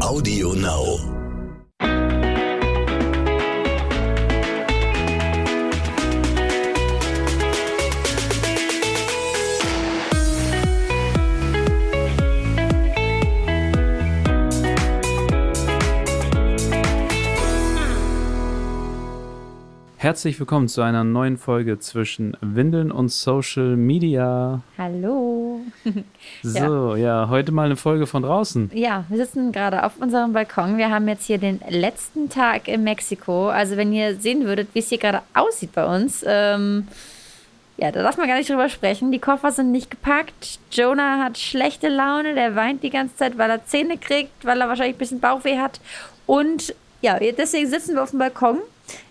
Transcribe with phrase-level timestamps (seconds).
[0.00, 1.27] Audio Now.
[20.00, 24.62] Herzlich willkommen zu einer neuen Folge zwischen Windeln und Social Media.
[24.78, 25.60] Hallo.
[26.44, 27.22] So, ja.
[27.24, 28.70] ja, heute mal eine Folge von draußen.
[28.74, 30.78] Ja, wir sitzen gerade auf unserem Balkon.
[30.78, 33.48] Wir haben jetzt hier den letzten Tag in Mexiko.
[33.48, 36.86] Also wenn ihr sehen würdet, wie es hier gerade aussieht bei uns, ähm,
[37.76, 39.10] ja, da darf man gar nicht drüber sprechen.
[39.10, 40.60] Die Koffer sind nicht gepackt.
[40.70, 44.68] Jonah hat schlechte Laune, der weint die ganze Zeit, weil er Zähne kriegt, weil er
[44.68, 45.80] wahrscheinlich ein bisschen Bauchweh hat.
[46.24, 48.58] Und ja, deswegen sitzen wir auf dem Balkon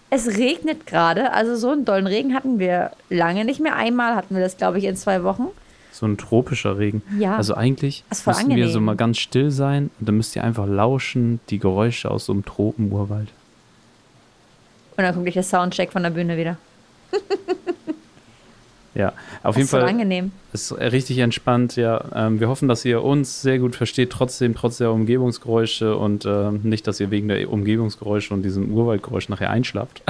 [0.09, 3.75] es regnet gerade, also so einen dollen Regen hatten wir lange nicht mehr.
[3.75, 5.47] Einmal hatten wir das, glaube ich, in zwei Wochen.
[5.91, 7.01] So ein tropischer Regen.
[7.19, 7.35] Ja.
[7.35, 8.57] Also eigentlich müssten angenehm.
[8.57, 12.25] wir so mal ganz still sein und dann müsst ihr einfach lauschen, die Geräusche aus
[12.25, 13.29] so einem Tropenurwald.
[14.95, 16.57] Und dann kommt gleich der Soundcheck von der Bühne wieder.
[18.97, 19.09] Ja,
[19.43, 20.31] auf das jeden ist Fall angenehm.
[20.53, 21.75] ist richtig entspannt.
[21.75, 26.25] Ja, ähm, wir hoffen, dass ihr uns sehr gut versteht, trotzdem trotz der Umgebungsgeräusche und
[26.25, 30.01] ähm, nicht, dass ihr wegen der Umgebungsgeräusche und diesem Urwaldgeräusch nachher einschlaft.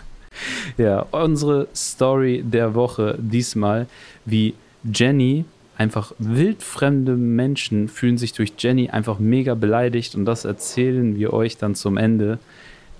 [0.78, 3.86] ja, unsere Story der Woche diesmal,
[4.24, 5.44] wie Jenny
[5.76, 11.58] einfach wildfremde Menschen fühlen sich durch Jenny einfach mega beleidigt und das erzählen wir euch
[11.58, 12.38] dann zum Ende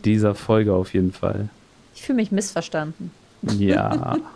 [0.05, 1.49] dieser Folge auf jeden Fall.
[1.95, 3.13] Ich fühle mich missverstanden.
[3.59, 4.19] Ja.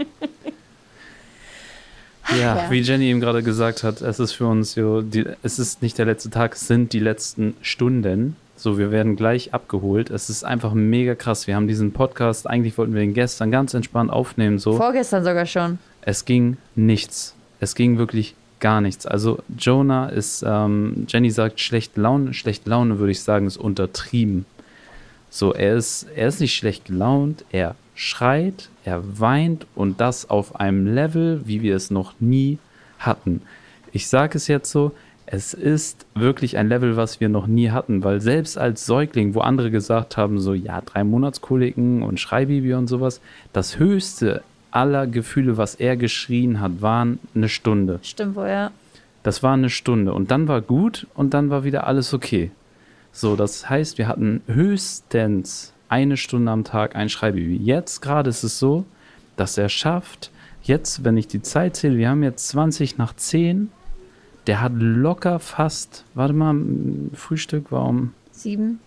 [2.39, 2.71] Ja, Ja.
[2.71, 5.99] wie Jenny eben gerade gesagt hat, es ist für uns so, die, es ist nicht
[5.99, 8.37] der letzte Tag, es sind die letzten Stunden.
[8.57, 10.11] So, wir werden gleich abgeholt.
[10.11, 11.47] Es ist einfach mega krass.
[11.47, 14.59] Wir haben diesen Podcast, eigentlich wollten wir den gestern ganz entspannt aufnehmen.
[14.59, 15.79] So, Vorgestern sogar schon.
[16.03, 17.35] es ging nichts.
[17.59, 19.07] Es ging wirklich gar nichts.
[19.07, 22.35] Also Jonah ist, ähm, Jenny sagt schlechte Laune.
[22.35, 24.45] Schlechte Laune würde ich sagen, ist untertrieben.
[25.31, 30.61] So, er ist, er ist nicht schlecht gelaunt, er schreit, er weint und das auf
[30.61, 32.59] einem Level, wie wir es noch nie
[32.99, 33.43] hatten.
[33.93, 34.93] Ich sage es jetzt so,
[35.33, 39.41] es ist wirklich ein Level, was wir noch nie hatten, weil selbst als Säugling, wo
[39.41, 43.21] andere gesagt haben, so ja, drei Monatskoliken und Schreibaby und sowas,
[43.53, 44.43] das höchste
[44.73, 48.01] aller Gefühle, was er geschrien hat, waren eine Stunde.
[48.03, 48.71] Stimmt wohl, ja.
[49.23, 52.51] Das war eine Stunde und dann war gut und dann war wieder alles okay.
[53.13, 57.57] So, das heißt, wir hatten höchstens eine Stunde am Tag ein Schreibaby.
[57.57, 58.85] Jetzt gerade ist es so,
[59.37, 60.31] dass er schafft,
[60.63, 63.71] jetzt, wenn ich die Zeit zähle, wir haben jetzt 20 nach 10,
[64.47, 66.55] der hat locker fast, warte mal,
[67.13, 68.81] Frühstück war um, Sieben.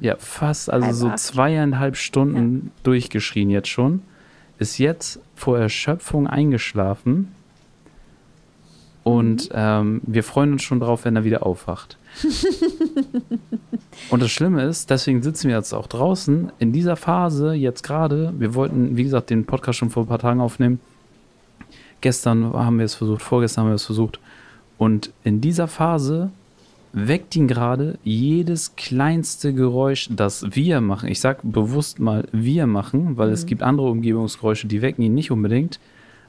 [0.00, 1.18] ja, fast, also Halb so acht.
[1.18, 4.02] zweieinhalb Stunden durchgeschrien jetzt schon.
[4.58, 7.32] Ist jetzt vor Erschöpfung eingeschlafen.
[9.02, 11.98] Und ähm, wir freuen uns schon drauf, wenn er wieder aufwacht.
[14.10, 16.52] und das Schlimme ist, deswegen sitzen wir jetzt auch draußen.
[16.58, 20.18] In dieser Phase, jetzt gerade, wir wollten, wie gesagt, den Podcast schon vor ein paar
[20.18, 20.80] Tagen aufnehmen.
[22.00, 24.18] Gestern haben wir es versucht, vorgestern haben wir es versucht.
[24.78, 26.30] Und in dieser Phase
[26.92, 31.08] weckt ihn gerade jedes kleinste Geräusch, das wir machen.
[31.08, 35.30] Ich sage bewusst mal wir machen, weil es gibt andere Umgebungsgeräusche, die wecken ihn nicht
[35.30, 35.80] unbedingt.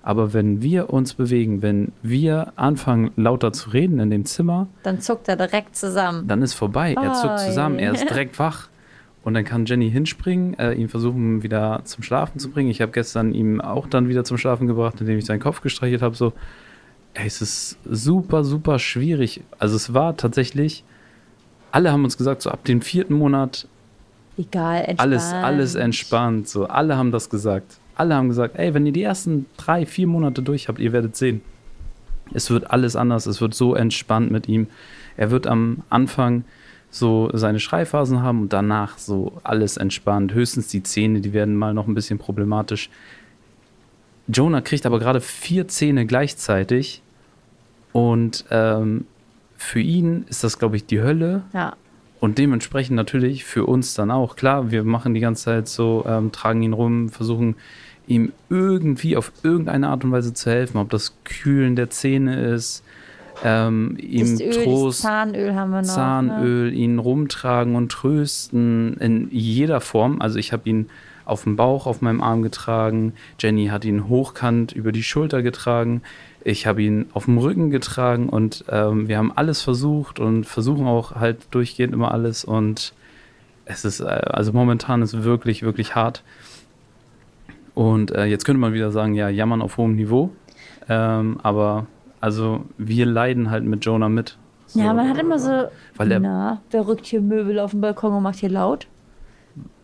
[0.06, 5.00] Aber wenn wir uns bewegen, wenn wir anfangen lauter zu reden in dem Zimmer, Dann
[5.00, 6.28] zuckt er direkt zusammen.
[6.28, 6.94] dann ist vorbei.
[7.02, 8.68] Er zuckt zusammen, er ist direkt wach.
[9.24, 12.70] Und dann kann Jenny hinspringen, äh, ihn versuchen wieder zum Schlafen zu bringen.
[12.70, 16.02] Ich habe gestern ihm auch dann wieder zum Schlafen gebracht, indem ich seinen Kopf gestreichelt
[16.02, 16.14] habe.
[16.18, 16.34] So,
[17.14, 19.42] ey, es ist super, super schwierig.
[19.58, 20.84] Also es war tatsächlich,
[21.72, 23.66] alle haben uns gesagt, so ab dem vierten Monat
[24.38, 25.00] Egal, entspannt.
[25.00, 26.50] alles, alles entspannt.
[26.50, 27.78] So, alle haben das gesagt.
[27.96, 31.16] Alle haben gesagt, ey, wenn ihr die ersten drei, vier Monate durch habt, ihr werdet
[31.16, 31.42] sehen.
[32.34, 34.68] Es wird alles anders, es wird so entspannt mit ihm.
[35.18, 36.46] Er wird am Anfang
[36.90, 40.34] so seine Schreiphasen haben und danach so alles entspannt.
[40.34, 42.90] Höchstens die Zähne, die werden mal noch ein bisschen problematisch.
[44.28, 47.02] Jonah kriegt aber gerade vier Zähne gleichzeitig
[47.92, 49.06] und ähm,
[49.58, 51.44] für ihn ist das, glaube ich, die Hölle.
[51.54, 51.76] Ja.
[52.24, 54.38] Und dementsprechend natürlich für uns dann auch.
[54.38, 57.56] Klar, wir machen die ganze Zeit so, ähm, tragen ihn rum, versuchen
[58.08, 62.82] ihm irgendwie auf irgendeine Art und Weise zu helfen, ob das Kühlen der Zähne ist,
[63.44, 65.88] ähm, ihm Öl, Trost, Zahnöl haben wir noch.
[65.88, 65.94] Ne?
[65.94, 70.22] Zahnöl, ihn rumtragen und trösten in jeder Form.
[70.22, 70.90] Also ich habe ihn
[71.26, 76.02] auf dem Bauch auf meinem Arm getragen, Jenny hat ihn hochkant über die Schulter getragen,
[76.44, 80.86] ich habe ihn auf dem Rücken getragen und ähm, wir haben alles versucht und versuchen
[80.88, 82.94] auch halt durchgehend immer alles und
[83.66, 86.24] es ist, äh, also momentan ist wirklich, wirklich hart.
[87.76, 90.30] Und äh, jetzt könnte man wieder sagen, ja, jammern auf hohem Niveau.
[90.90, 91.88] Ähm, aber
[92.20, 94.38] also wir leiden halt mit Jonah mit.
[94.68, 95.64] So, Ja, man hat immer so,
[95.96, 98.88] Weil er- na, wer rückt hier Möbel auf den Balkon und macht hier laut?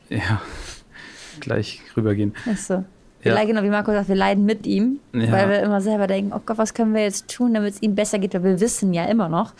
[0.09, 0.41] Ja,
[1.39, 2.33] gleich rübergehen.
[2.49, 2.83] Achso.
[3.21, 3.37] Wir Ja.
[3.37, 5.31] leiden, genau wie Marco sagt, wir leiden mit ihm, Ja.
[5.31, 7.95] weil wir immer selber denken, oh Gott, was können wir jetzt tun, damit es ihm
[7.95, 9.53] besser geht, weil wir wissen ja immer noch,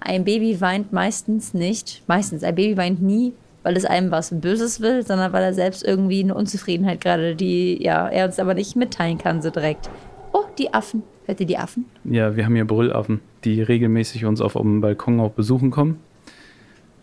[0.00, 3.32] ein Baby weint meistens nicht, meistens, ein Baby weint nie,
[3.62, 7.82] weil es einem was Böses will, sondern weil er selbst irgendwie eine Unzufriedenheit gerade, die
[7.82, 9.88] ja, er uns aber nicht mitteilen kann so direkt.
[10.32, 11.02] Oh, die Affen.
[11.26, 11.86] Hört ihr die Affen?
[12.04, 15.98] Ja, wir haben hier Brüllaffen, die regelmäßig uns auf dem Balkon auch besuchen kommen.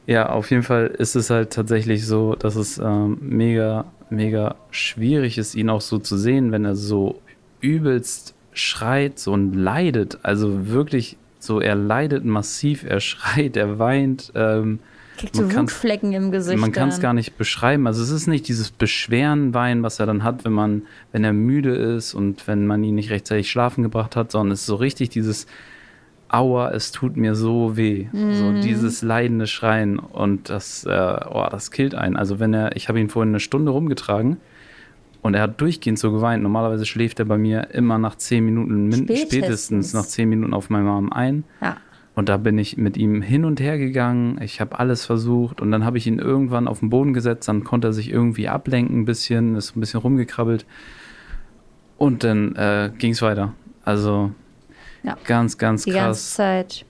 [0.06, 5.38] Ja, auf jeden Fall ist es halt tatsächlich so, dass es ähm, mega, mega schwierig
[5.38, 7.22] ist, ihn auch so zu sehen, wenn er so
[7.62, 10.20] übelst schreit so und leidet.
[10.24, 14.32] Also wirklich so, er leidet massiv, er schreit, er weint.
[14.36, 14.80] Ähm,
[15.18, 16.60] Kriegt so Wutflecken im Gesicht.
[16.60, 17.86] man kann es gar nicht beschreiben.
[17.86, 21.76] Also es ist nicht dieses Beschweren-Weinen, was er dann hat, wenn man, wenn er müde
[21.76, 25.10] ist und wenn man ihn nicht rechtzeitig schlafen gebracht hat, sondern es ist so richtig
[25.10, 25.48] dieses
[26.34, 28.08] Aua, es tut mir so weh.
[28.14, 30.90] So dieses leidende Schreien und das, äh,
[31.30, 32.16] oh, das killt einen.
[32.16, 34.38] Also wenn er, ich habe ihn vorhin eine Stunde rumgetragen
[35.22, 36.42] und er hat durchgehend so geweint.
[36.42, 39.32] Normalerweise schläft er bei mir immer nach zehn Minuten, min- Spätestens.
[39.34, 41.44] spätestens nach zehn Minuten auf meinem Arm ein.
[41.62, 41.76] Ja.
[42.16, 44.40] Und da bin ich mit ihm hin und her gegangen.
[44.42, 47.48] Ich habe alles versucht und dann habe ich ihn irgendwann auf den Boden gesetzt.
[47.50, 50.66] Dann konnte er sich irgendwie ablenken ein bisschen, ist ein bisschen rumgekrabbelt.
[51.98, 53.54] Und dann äh, ging es weiter.
[53.84, 54.32] Also
[55.04, 55.18] Ja.
[55.26, 56.34] ganz, ganz Die ganze krass.
[56.34, 56.86] Zeit.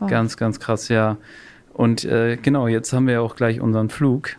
[0.00, 0.06] Oh.
[0.06, 1.16] Ganz, ganz krass, ja.
[1.72, 4.36] Und äh, genau, jetzt haben wir ja auch gleich unseren Flug.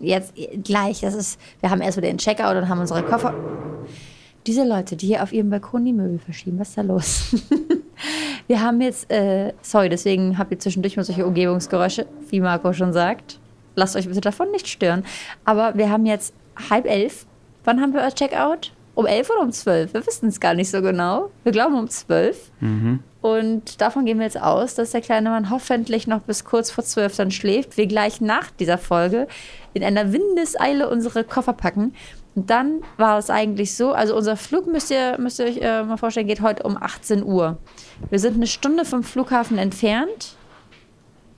[0.00, 3.34] Jetzt äh, gleich, das ist, wir haben erst wieder den Checkout und haben unsere Koffer.
[4.46, 7.36] Diese Leute, die hier auf ihrem Balkon die Möbel verschieben, was ist da los?
[8.48, 12.92] wir haben jetzt, äh, sorry, deswegen habt ihr zwischendurch mal solche Umgebungsgeräusche, wie Marco schon
[12.92, 13.38] sagt.
[13.76, 15.04] Lasst euch bitte davon nicht stören.
[15.44, 16.34] Aber wir haben jetzt
[16.70, 17.26] halb elf.
[17.64, 18.72] Wann haben wir Checkout?
[18.94, 19.94] Um elf oder um zwölf?
[19.94, 21.30] Wir wissen es gar nicht so genau.
[21.44, 22.50] Wir glauben um zwölf.
[23.22, 26.84] Und davon gehen wir jetzt aus, dass der kleine Mann hoffentlich noch bis kurz vor
[26.84, 27.76] zwölf dann schläft.
[27.76, 29.28] Wir gleich nach dieser Folge
[29.74, 31.94] in einer Windeseile unsere Koffer packen.
[32.34, 35.82] Und dann war es eigentlich so, also unser Flug müsst ihr, müsst ihr euch äh,
[35.84, 37.58] mal vorstellen, geht heute um 18 Uhr.
[38.10, 40.36] Wir sind eine Stunde vom Flughafen entfernt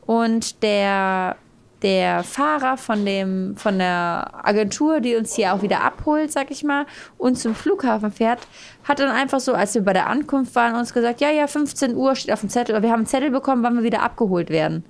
[0.06, 1.36] und der,
[1.84, 6.64] der Fahrer von, dem, von der Agentur, die uns hier auch wieder abholt, sag ich
[6.64, 6.86] mal,
[7.18, 8.40] und zum Flughafen fährt,
[8.84, 11.94] hat dann einfach so, als wir bei der Ankunft waren, uns gesagt, ja, ja, 15
[11.94, 12.82] Uhr steht auf dem Zettel.
[12.82, 14.84] Wir haben einen Zettel bekommen, wann wir wieder abgeholt werden.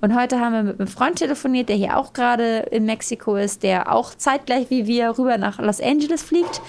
[0.00, 3.62] Und heute haben wir mit einem Freund telefoniert, der hier auch gerade in Mexiko ist,
[3.62, 6.60] der auch zeitgleich wie wir rüber nach Los Angeles fliegt,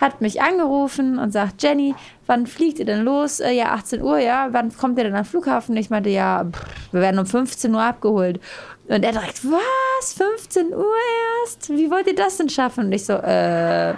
[0.00, 1.96] hat mich angerufen und sagt, Jenny,
[2.26, 3.40] wann fliegt ihr denn los?
[3.40, 4.48] Äh, ja, 18 Uhr, ja.
[4.52, 5.76] Wann kommt ihr denn am Flughafen?
[5.76, 8.40] Ich meinte, ja, pff, wir werden um 15 Uhr abgeholt.
[8.88, 10.12] Und er direkt, was?
[10.14, 10.94] 15 Uhr
[11.42, 11.68] erst?
[11.70, 12.86] Wie wollt ihr das denn schaffen?
[12.86, 13.94] Und ich so, äh,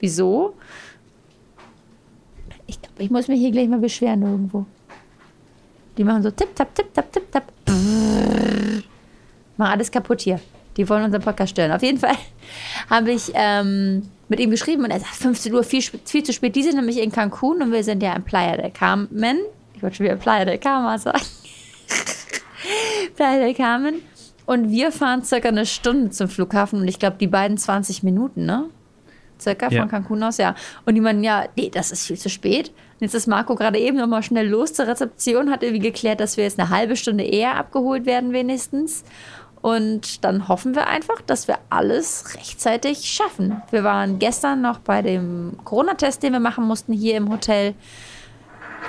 [0.00, 0.54] wieso?
[2.66, 4.64] Ich glaube, ich muss mich hier gleich mal beschweren irgendwo.
[5.98, 7.44] Die machen so tipp, tap, tipp, tap, tipp, tap.
[9.56, 10.40] Machen alles kaputt hier.
[10.76, 11.70] Die wollen unseren Podcast stören.
[11.70, 12.16] Auf jeden Fall
[12.90, 16.56] habe ich ähm, mit ihm geschrieben und er sagt, 15 Uhr, viel, viel zu spät.
[16.56, 19.38] Die sind nämlich in Cancun und wir sind ja in Playa del Carmen.
[19.74, 21.20] Ich wollte schon wieder Playa del Carmen sagen.
[23.16, 24.02] Playa del Carmen.
[24.46, 28.44] Und wir fahren circa eine Stunde zum Flughafen und ich glaube, die beiden 20 Minuten,
[28.44, 28.64] ne?
[29.40, 29.80] Circa Ja.
[29.80, 30.54] von Cancun aus, ja.
[30.84, 32.68] Und die meinen, ja, nee, das ist viel zu spät.
[32.68, 36.20] Und jetzt ist Marco gerade eben noch mal schnell los zur Rezeption, hat irgendwie geklärt,
[36.20, 39.02] dass wir jetzt eine halbe Stunde eher abgeholt werden, wenigstens.
[39.60, 43.62] Und dann hoffen wir einfach, dass wir alles rechtzeitig schaffen.
[43.70, 47.74] Wir waren gestern noch bei dem Corona-Test, den wir machen mussten hier im Hotel.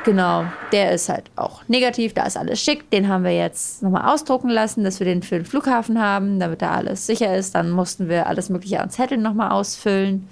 [0.06, 2.90] Genau, der ist halt auch negativ, da ist alles schick.
[2.92, 6.62] Den haben wir jetzt nochmal ausdrucken lassen, dass wir den für den Flughafen haben, damit
[6.62, 7.56] da alles sicher ist.
[7.56, 10.28] Dann mussten wir alles Mögliche an Zetteln nochmal ausfüllen.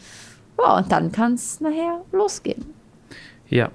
[0.60, 2.66] Ja, und dann kann es nachher losgehen.
[3.50, 3.70] Ja,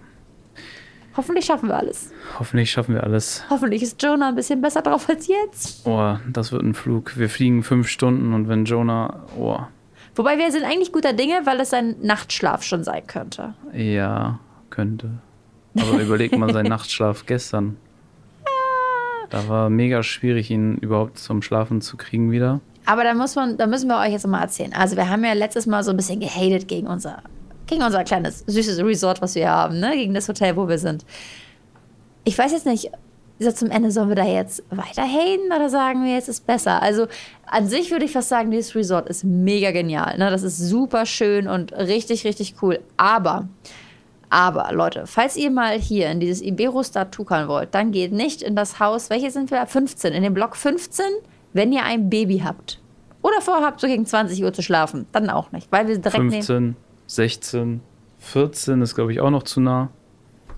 [1.16, 2.12] Hoffentlich schaffen wir alles.
[2.38, 3.42] hoffentlich schaffen wir alles.
[3.50, 5.84] Hoffentlich ist Jonah ein bisschen besser drauf als jetzt.
[5.84, 7.16] Oh, das wird ein Flug.
[7.18, 9.58] Wir fliegen fünf Stunden und wenn Jonah, oh,
[10.14, 13.54] Wobei wir sind eigentlich guter Dinge, weil es ein Nachtschlaf schon sein könnte.
[13.72, 14.38] ja,
[14.70, 15.10] könnte.
[15.80, 17.76] Aber überleg mal seinen Nachtschlaf gestern.
[19.30, 22.60] Da war mega schwierig, ihn überhaupt zum Schlafen zu kriegen wieder.
[22.86, 24.72] Aber da muss man, da müssen wir euch jetzt mal erzählen.
[24.72, 27.22] Also wir haben ja letztes Mal so ein bisschen gehatet gegen unser,
[27.66, 29.92] gegen unser kleines süßes Resort, was wir haben, ne?
[29.94, 31.04] Gegen das Hotel, wo wir sind.
[32.24, 32.90] Ich weiß jetzt nicht,
[33.38, 36.82] so zum Ende sollen wir da jetzt weiter haten oder sagen wir jetzt ist besser?
[36.82, 37.06] Also
[37.46, 40.18] an sich würde ich fast sagen, dieses Resort ist mega genial.
[40.18, 40.30] Ne?
[40.30, 42.80] Das ist super schön und richtig, richtig cool.
[42.96, 43.48] Aber
[44.30, 48.56] aber Leute, falls ihr mal hier in dieses Iberostar tuckern wollt, dann geht nicht in
[48.56, 49.64] das Haus, welche sind wir?
[49.64, 51.04] 15, in den Block 15,
[51.52, 52.80] wenn ihr ein Baby habt.
[53.22, 55.06] Oder vorhabt, so gegen 20 Uhr zu schlafen.
[55.12, 56.32] Dann auch nicht, weil wir direkt neben.
[56.32, 57.80] 15, 16,
[58.18, 59.90] 14 ist, glaube ich, auch noch zu nah.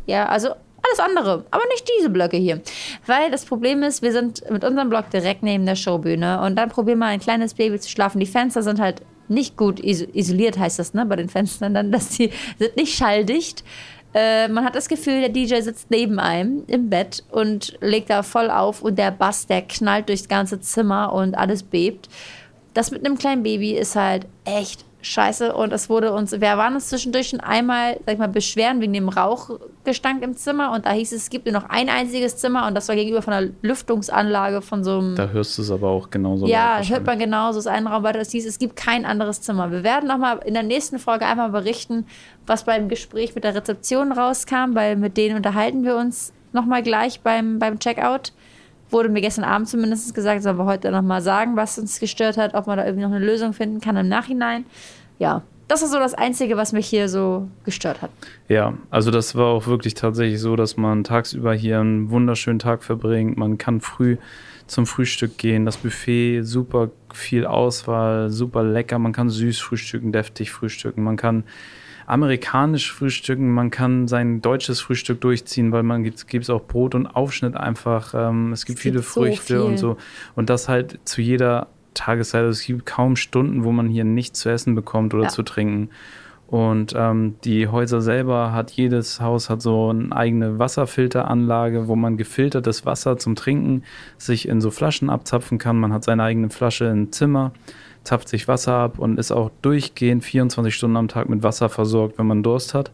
[0.06, 2.60] Ja, also alles andere, aber nicht diese Blöcke hier.
[3.06, 6.68] Weil das Problem ist, wir sind mit unserem Block direkt neben der Showbühne und dann
[6.68, 8.18] probieren wir ein kleines Baby zu schlafen.
[8.18, 12.10] Die Fenster sind halt nicht gut isoliert, heißt das, ne, bei den Fenstern dann, dass
[12.10, 13.64] die sind nicht schalldicht.
[14.12, 18.22] Äh, man hat das Gefühl, der DJ sitzt neben einem im Bett und legt da
[18.22, 22.08] voll auf und der Bass, der knallt durchs ganze Zimmer und alles bebt.
[22.74, 26.74] Das mit einem kleinen Baby ist halt echt scheiße und es wurde uns, wir waren
[26.74, 29.08] uns zwischendurch schon einmal, sag ich mal, beschweren wegen dem
[29.90, 32.74] Rauchgestank im Zimmer und da hieß es, es gibt nur noch ein einziges Zimmer und
[32.74, 35.16] das war gegenüber von einer Lüftungsanlage von so einem.
[35.16, 36.46] Da hörst du es aber auch genauso.
[36.46, 39.42] Ja, hört man genauso, es ist ein Raum weiter, es hieß, es gibt kein anderes
[39.42, 39.70] Zimmer.
[39.70, 42.06] Wir werden nochmal in der nächsten Folge einmal berichten,
[42.46, 47.20] was beim Gespräch mit der Rezeption rauskam, weil mit denen unterhalten wir uns nochmal gleich
[47.20, 48.32] beim, beim Checkout
[48.90, 52.54] wurde mir gestern Abend zumindest gesagt, sollen wir heute nochmal sagen, was uns gestört hat,
[52.54, 54.64] ob man da irgendwie noch eine Lösung finden kann im Nachhinein.
[55.20, 58.10] Ja, das ist so das Einzige, was mich hier so gestört hat.
[58.48, 62.82] Ja, also das war auch wirklich tatsächlich so, dass man tagsüber hier einen wunderschönen Tag
[62.82, 63.36] verbringt.
[63.36, 64.16] Man kann früh
[64.66, 65.66] zum Frühstück gehen.
[65.66, 68.98] Das Buffet, super viel Auswahl, super lecker.
[68.98, 71.04] Man kann süß frühstücken, deftig frühstücken.
[71.04, 71.44] Man kann
[72.06, 77.06] amerikanisch frühstücken, man kann sein deutsches Frühstück durchziehen, weil man gibt es auch Brot und
[77.06, 78.12] Aufschnitt einfach.
[78.12, 79.70] Ähm, es gibt es viele gibt Früchte so viel.
[79.70, 79.96] und so.
[80.34, 82.42] Und das halt zu jeder Tageszeit.
[82.42, 85.28] Also es gibt kaum Stunden, wo man hier nichts zu essen bekommt oder ja.
[85.28, 85.90] zu trinken.
[86.46, 92.16] Und ähm, die Häuser selber hat jedes Haus hat so eine eigene Wasserfilteranlage, wo man
[92.16, 93.84] gefiltertes Wasser zum Trinken
[94.18, 95.78] sich in so Flaschen abzapfen kann.
[95.78, 97.52] Man hat seine eigene Flasche im Zimmer
[98.04, 102.18] zapft sich Wasser ab und ist auch durchgehend 24 Stunden am Tag mit Wasser versorgt,
[102.18, 102.90] wenn man Durst hat.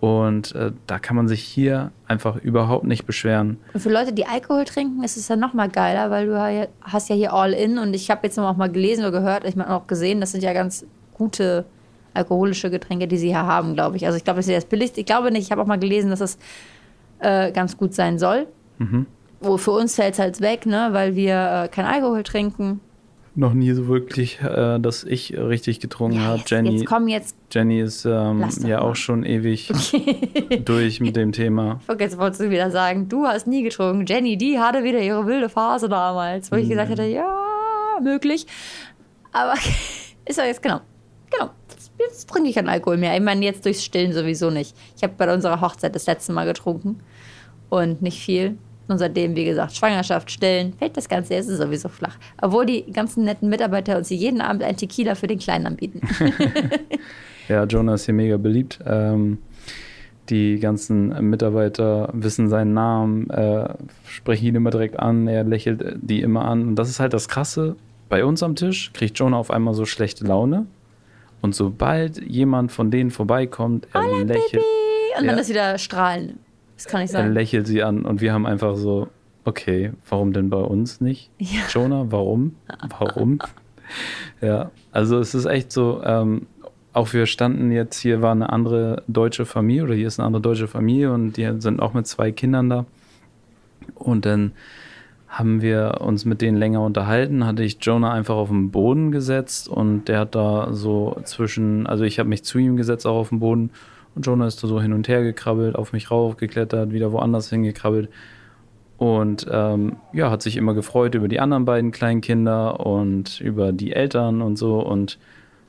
[0.00, 3.58] Und äh, da kann man sich hier einfach überhaupt nicht beschweren.
[3.74, 7.10] Und für Leute, die Alkohol trinken, ist es ja noch mal geiler, weil du hast
[7.10, 7.78] ja hier All-In.
[7.78, 10.42] Und ich habe jetzt noch mal gelesen oder gehört, ich habe auch gesehen, das sind
[10.42, 11.66] ja ganz gute
[12.14, 14.06] alkoholische Getränke, die sie hier haben, glaube ich.
[14.06, 15.00] Also ich glaube, das ist das billigste.
[15.00, 15.42] Ich glaube nicht.
[15.42, 16.38] Ich habe auch mal gelesen, dass es
[17.18, 18.46] äh, ganz gut sein soll.
[18.78, 19.06] Mhm.
[19.40, 20.88] Wo für uns fällt es halt weg, ne?
[20.92, 22.80] weil wir äh, kein Alkohol trinken
[23.34, 26.42] noch nie so wirklich, äh, dass ich richtig getrunken ja, habe.
[26.46, 27.36] Jenny, jetzt komm jetzt.
[27.50, 29.70] Jenny ist ähm, ja auch schon ewig
[30.64, 31.80] durch mit dem Thema.
[31.86, 34.04] Okay, jetzt wolltest du wieder sagen, du hast nie getrunken.
[34.06, 37.28] Jenny, die hatte wieder ihre wilde Phase damals, wo ich gesagt hätte, ja,
[38.02, 38.46] möglich.
[39.32, 39.54] Aber
[40.24, 40.80] ist ja jetzt genau.
[41.30, 41.50] Genau.
[41.98, 43.14] Jetzt trinke ich keinen Alkohol mehr.
[43.14, 44.74] Ich meine, jetzt durchs Stillen sowieso nicht.
[44.96, 47.00] Ich habe bei unserer Hochzeit das letzte Mal getrunken.
[47.68, 48.58] Und nicht viel.
[48.90, 52.18] Und seitdem, wie gesagt, Schwangerschaft, Stillen, fällt das Ganze jetzt sowieso flach.
[52.42, 56.00] Obwohl die ganzen netten Mitarbeiter uns jeden Abend ein Tequila für den Kleinen anbieten.
[57.48, 58.80] ja, Jonah ist hier mega beliebt.
[58.84, 59.38] Ähm,
[60.28, 63.74] die ganzen Mitarbeiter wissen seinen Namen, äh,
[64.06, 66.66] sprechen ihn immer direkt an, er lächelt die immer an.
[66.68, 67.76] Und das ist halt das Krasse.
[68.08, 70.66] Bei uns am Tisch kriegt Jonah auf einmal so schlechte Laune.
[71.42, 74.52] Und sobald jemand von denen vorbeikommt, er Hola, lächelt.
[74.52, 75.20] Baby.
[75.20, 76.38] Und dann ist wieder strahlen.
[76.80, 77.28] Das kann ich sagen.
[77.28, 79.08] Er lächelt sie an und wir haben einfach so,
[79.44, 81.30] okay, warum denn bei uns nicht?
[81.38, 81.60] Ja.
[81.68, 82.56] Jonah, warum?
[82.98, 83.38] Warum?
[84.40, 86.46] ja, also es ist echt so, ähm,
[86.94, 90.40] auch wir standen jetzt, hier war eine andere deutsche Familie oder hier ist eine andere
[90.40, 92.86] deutsche Familie und die sind auch mit zwei Kindern da.
[93.94, 94.52] Und dann
[95.28, 99.68] haben wir uns mit denen länger unterhalten, hatte ich Jonah einfach auf den Boden gesetzt
[99.68, 103.28] und der hat da so zwischen, also ich habe mich zu ihm gesetzt auch auf
[103.28, 103.68] den Boden
[104.14, 108.08] und Jonah ist da so hin und her gekrabbelt, auf mich raufgeklettert, wieder woanders hingekrabbelt.
[108.98, 113.72] Und ähm, ja, hat sich immer gefreut über die anderen beiden kleinen Kinder und über
[113.72, 115.18] die Eltern und so und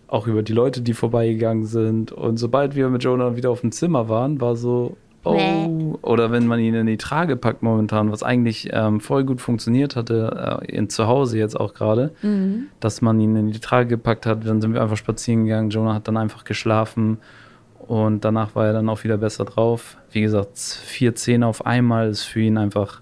[0.08, 2.12] auch über die Leute, die vorbeigegangen sind.
[2.12, 6.46] Und sobald wir mit Jonah wieder auf dem Zimmer waren, war so, oh, oder wenn
[6.46, 10.76] man ihn in die Trage packt momentan, was eigentlich ähm, voll gut funktioniert hatte, äh,
[10.76, 12.66] in zu Hause jetzt auch gerade, mhm.
[12.82, 15.70] dass man ihn in die Trage gepackt hat, dann sind wir einfach spazieren gegangen.
[15.70, 17.20] Jonah hat dann einfach geschlafen
[17.88, 19.98] und danach war er dann auch wieder besser drauf.
[20.12, 23.02] Wie gesagt, vier Zähne auf einmal ist für ihn einfach,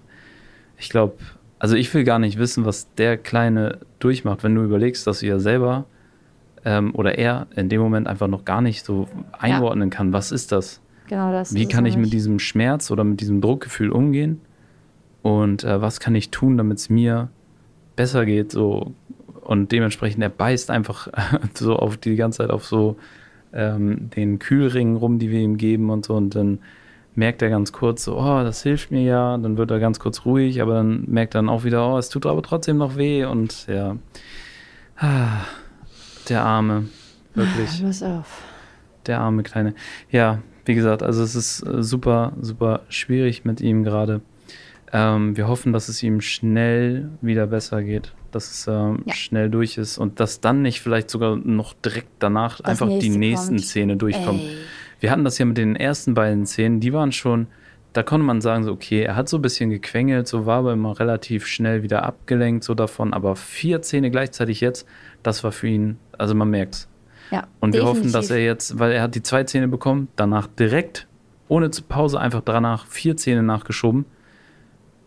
[0.78, 1.14] ich glaube,
[1.58, 5.26] also ich will gar nicht wissen, was der Kleine durchmacht, wenn du überlegst, dass du
[5.26, 5.84] ja selber
[6.64, 9.08] ähm, oder er in dem Moment einfach noch gar nicht so
[9.38, 9.96] einordnen ja.
[9.96, 10.80] kann, was ist das?
[11.08, 11.54] Genau das.
[11.54, 14.40] Wie kann ich mit diesem Schmerz oder mit diesem Druckgefühl umgehen?
[15.22, 17.28] Und äh, was kann ich tun, damit es mir
[17.96, 18.52] besser geht?
[18.52, 18.94] So
[19.42, 21.08] und dementsprechend er beißt einfach
[21.54, 22.96] so auf die ganze Zeit auf so
[23.52, 26.14] ähm, den Kühlring rum, die wir ihm geben und so.
[26.14, 26.60] Und dann
[27.14, 29.36] merkt er ganz kurz so, oh, das hilft mir ja.
[29.38, 32.08] Dann wird er ganz kurz ruhig, aber dann merkt er dann auch wieder, oh, es
[32.08, 33.24] tut aber trotzdem noch weh.
[33.24, 33.96] Und ja,
[34.96, 35.44] ah,
[36.28, 36.88] der Arme,
[37.34, 37.82] wirklich.
[37.82, 38.42] Pass auf.
[39.06, 39.74] Der arme Kleine.
[40.10, 44.20] Ja, wie gesagt, also es ist äh, super, super schwierig mit ihm gerade.
[44.92, 49.14] Ähm, wir hoffen, dass es ihm schnell wieder besser geht dass es ähm, ja.
[49.14, 53.10] schnell durch ist und dass dann nicht vielleicht sogar noch direkt danach das einfach die
[53.10, 53.64] nächsten kommt.
[53.66, 54.40] Szene durchkommt.
[54.40, 54.56] Ey.
[55.00, 57.46] Wir hatten das ja mit den ersten beiden Szenen, die waren schon
[57.92, 60.72] da konnte man sagen, so, okay, er hat so ein bisschen gequengelt, so war aber
[60.74, 63.12] immer relativ schnell wieder abgelenkt, so davon.
[63.12, 64.86] Aber vier Zähne gleichzeitig jetzt,
[65.22, 66.88] das war für ihn, also man merkt's.
[67.30, 68.04] Ja, Und wir definitiv.
[68.04, 71.06] hoffen, dass er jetzt, weil er hat die zwei Zähne bekommen, danach direkt,
[71.48, 74.04] ohne zu Pause, einfach danach vier Zähne nachgeschoben.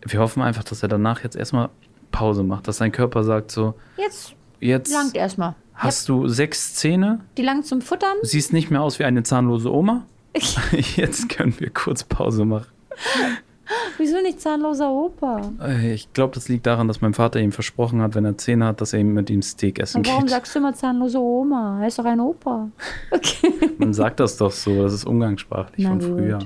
[0.06, 1.70] Wir hoffen einfach, dass er danach jetzt erstmal
[2.14, 5.54] Pause macht, dass sein Körper sagt so, Jetzt jetzt langt erstmal.
[5.74, 8.16] hast du sechs Zähne, Die langt zum Futtern.
[8.22, 10.06] siehst nicht mehr aus wie eine zahnlose Oma.
[10.96, 12.68] Jetzt können wir kurz Pause machen.
[13.98, 15.40] Wieso nicht zahnloser Opa?
[15.62, 18.66] Äh, Ich glaube, das liegt daran, dass mein Vater ihm versprochen hat, wenn er Zähne
[18.66, 20.30] hat, dass er ihm mit ihm Steak essen Und warum geht.
[20.30, 21.80] sagst du immer zahnlose Oma?
[21.80, 22.68] Er ist doch ein Opa.
[23.10, 23.52] Okay.
[23.78, 26.08] Man sagt das doch so, das ist umgangssprachlich Na von gut.
[26.08, 26.38] früher.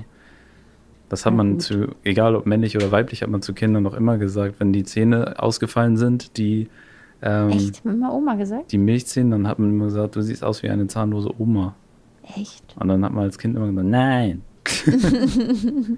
[1.09, 1.61] Das hat Na man gut.
[1.63, 4.83] zu, egal ob männlich oder weiblich, hat man zu Kindern noch immer gesagt, wenn die
[4.83, 6.69] Zähne ausgefallen sind, die,
[7.21, 7.83] ähm, Echt?
[7.83, 8.71] Hat immer Oma gesagt?
[8.71, 11.75] die Milchzähne, dann hat man immer gesagt, du siehst aus wie eine zahnlose Oma.
[12.37, 12.63] Echt?
[12.79, 14.43] Und dann hat man als Kind immer gesagt, nein.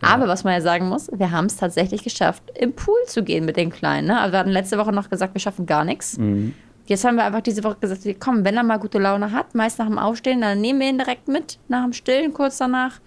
[0.00, 3.44] Aber was man ja sagen muss, wir haben es tatsächlich geschafft, im Pool zu gehen
[3.44, 4.08] mit den Kleinen.
[4.08, 4.18] Ne?
[4.18, 6.18] Also wir hatten letzte Woche noch gesagt, wir schaffen gar nichts.
[6.18, 6.54] Mhm.
[6.86, 9.78] Jetzt haben wir einfach diese Woche gesagt, komm, wenn er mal gute Laune hat, meist
[9.78, 13.00] nach dem Aufstehen, dann nehmen wir ihn direkt mit, nach dem Stillen kurz danach.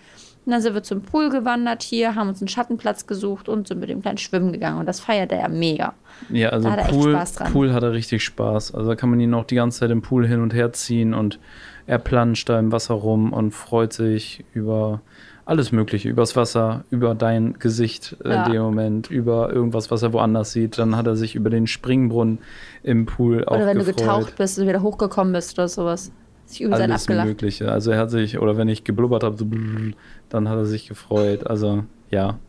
[0.45, 3.79] Und dann sind wir zum Pool gewandert hier, haben uns einen Schattenplatz gesucht und sind
[3.79, 4.79] mit dem Kleinen schwimmen gegangen.
[4.79, 5.93] Und das feiert er ja mega.
[6.29, 7.51] Ja, also Da hat Pool, Spaß dran.
[7.53, 8.73] Pool hat er richtig Spaß.
[8.73, 11.13] Also da kann man ihn auch die ganze Zeit im Pool hin und her ziehen
[11.13, 11.39] und
[11.85, 15.01] er planscht da im Wasser rum und freut sich über
[15.45, 18.45] alles Mögliche, übers Wasser, über dein Gesicht Ja.
[18.45, 20.77] in dem Moment, über irgendwas, was er woanders sieht.
[20.79, 22.39] Dann hat er sich über den Springbrunnen
[22.83, 23.95] im Pool auch Oder wenn gefreut.
[23.99, 26.11] du getaucht bist und wieder hochgekommen bist oder sowas.
[26.51, 27.27] Sich sein alles abgelacht.
[27.27, 27.71] Mögliche.
[27.71, 29.93] Also er hat sich, oder wenn ich geblubbert habe, so blub,
[30.29, 31.47] dann hat er sich gefreut.
[31.47, 32.39] Also ja,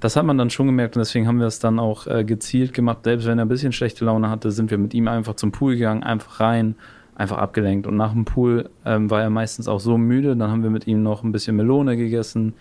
[0.00, 2.74] das hat man dann schon gemerkt und deswegen haben wir es dann auch äh, gezielt
[2.74, 2.98] gemacht.
[3.04, 5.74] Selbst wenn er ein bisschen schlechte Laune hatte, sind wir mit ihm einfach zum Pool
[5.74, 6.74] gegangen, einfach rein,
[7.14, 7.86] einfach abgelenkt.
[7.86, 10.86] Und nach dem Pool ähm, war er meistens auch so müde, dann haben wir mit
[10.86, 12.54] ihm noch ein bisschen Melone gegessen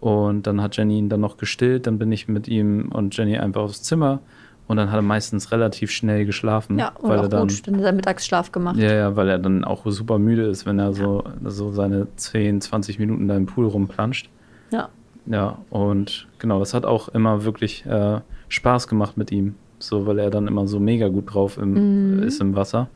[0.00, 1.86] und dann hat Jenny ihn dann noch gestillt.
[1.86, 4.20] Dann bin ich mit ihm und Jenny einfach aufs Zimmer
[4.68, 7.66] und dann hat er meistens relativ schnell geschlafen, Ja, und weil auch er dann gut,
[7.66, 8.76] dann hat er Mittagsschlaf gemacht.
[8.76, 12.60] ja, ja, weil er dann auch super müde ist, wenn er so, so seine 10,
[12.60, 14.28] 20 Minuten da im Pool rumplanscht.
[14.70, 14.88] Ja.
[15.26, 19.54] Ja, und genau, das hat auch immer wirklich äh, Spaß gemacht mit ihm.
[19.78, 22.22] So, weil er dann immer so mega gut drauf im, Mhm.
[22.22, 22.88] ist im Wasser.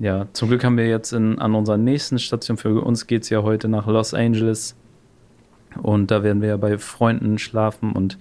[0.00, 3.30] Ja, zum Glück haben wir jetzt in, an unserer nächsten Station, für uns geht es
[3.30, 4.74] ja heute nach Los Angeles.
[5.80, 8.18] Und da werden wir ja bei Freunden schlafen und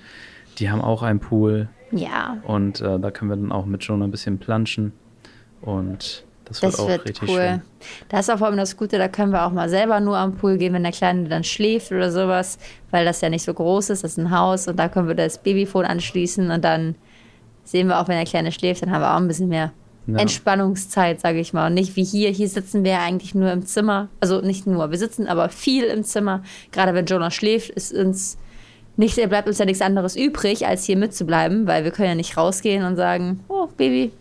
[0.60, 1.70] die haben auch einen Pool.
[1.92, 4.94] Ja, Und äh, da können wir dann auch mit Jonah ein bisschen planschen.
[5.62, 7.40] Und das wird das auch wird richtig cool.
[7.40, 7.62] schön.
[8.10, 10.36] Da ist auch vor allem das Gute, da können wir auch mal selber nur am
[10.36, 12.58] Pool gehen, wenn der Kleine dann schläft oder sowas,
[12.92, 15.16] weil das ja nicht so groß ist, das ist ein Haus und da können wir
[15.16, 16.96] das Babyphone anschließen und dann
[17.64, 19.72] sehen wir auch, wenn der Kleine schläft, dann haben wir auch ein bisschen mehr
[20.06, 20.18] Ja.
[20.18, 21.68] Entspannungszeit, sage ich mal.
[21.68, 24.92] Und nicht wie hier, hier sitzen wir ja eigentlich nur im Zimmer, also nicht nur,
[24.92, 26.44] wir sitzen aber viel im Zimmer.
[26.74, 28.38] Gerade wenn Jonah schläft, ist uns
[28.96, 32.38] nicht, bleibt uns ja nichts anderes übrig, als hier mitzubleiben, weil wir können ja nicht
[32.38, 34.12] rausgehen und sagen, oh Baby,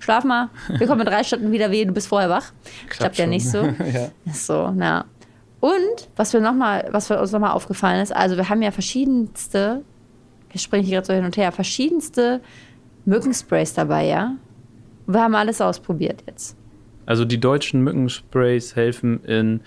[0.00, 2.52] schlaf mal, wir kommen in drei Stunden wieder weh, du bist vorher wach.
[2.88, 3.30] Klappt ja schon.
[3.30, 3.58] nicht so.
[3.94, 4.10] ja.
[4.32, 5.04] So, na.
[5.60, 9.82] Und was wir noch mal, was uns nochmal aufgefallen ist, also wir haben ja verschiedenste,
[10.50, 12.40] wir springen hier gerade so hin und her, verschiedenste
[13.04, 14.32] Mückensprays dabei, ja.
[15.06, 16.56] Wir haben alles ausprobiert jetzt.
[17.06, 19.60] Also die deutschen Mückensprays helfen in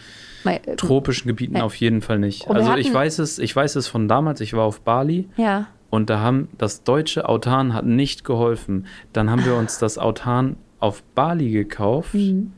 [0.44, 1.64] Mal, äh, tropischen Gebieten Ja.
[1.64, 2.48] auf jeden Fall nicht.
[2.48, 5.68] Wir Also ich weiß es, ich weiß es von damals, ich war auf Bali ja,
[5.90, 8.86] und da haben das deutsche Autan hat nicht geholfen.
[9.14, 12.52] Dann haben wir uns das Autan auf Bali gekauft Mhm.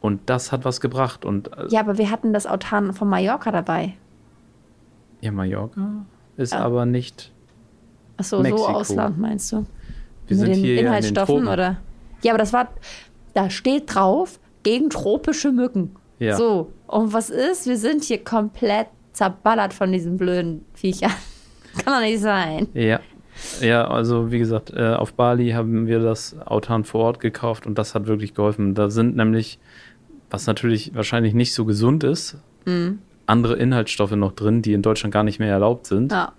[0.00, 1.24] und das hat was gebracht.
[1.24, 3.94] Und äh, ja, aber wir hatten das Autan von Mallorca dabei.
[5.20, 6.04] ja, Mallorca
[6.36, 6.60] ist Ja.
[6.60, 7.32] aber nicht.
[8.16, 8.66] Achso, so Mexiko.
[8.68, 9.66] Ausland meinst du?
[10.26, 11.48] Wir Mit sind den hier ja in den Inhaltsstoffen Tropen.
[11.52, 11.76] oder?
[12.22, 12.68] Ja, aber das war,
[13.34, 15.94] da steht drauf, gegen tropische Mücken.
[16.18, 16.36] Ja.
[16.36, 17.66] So, und was ist?
[17.66, 21.10] Wir sind hier komplett zerballert von diesen blöden Viechern.
[21.84, 22.68] Kann doch nicht sein.
[22.72, 23.00] Ja.
[23.60, 27.76] Ja, also wie gesagt, äh, auf Bali haben wir das Autan vor Ort gekauft und
[27.78, 28.74] das hat wirklich geholfen.
[28.74, 29.58] Da sind nämlich,
[30.30, 33.00] was natürlich wahrscheinlich nicht so gesund ist, Mhm.
[33.26, 36.12] andere Inhaltsstoffe noch drin, die in Deutschland gar nicht mehr erlaubt sind.
[36.12, 36.32] Ja.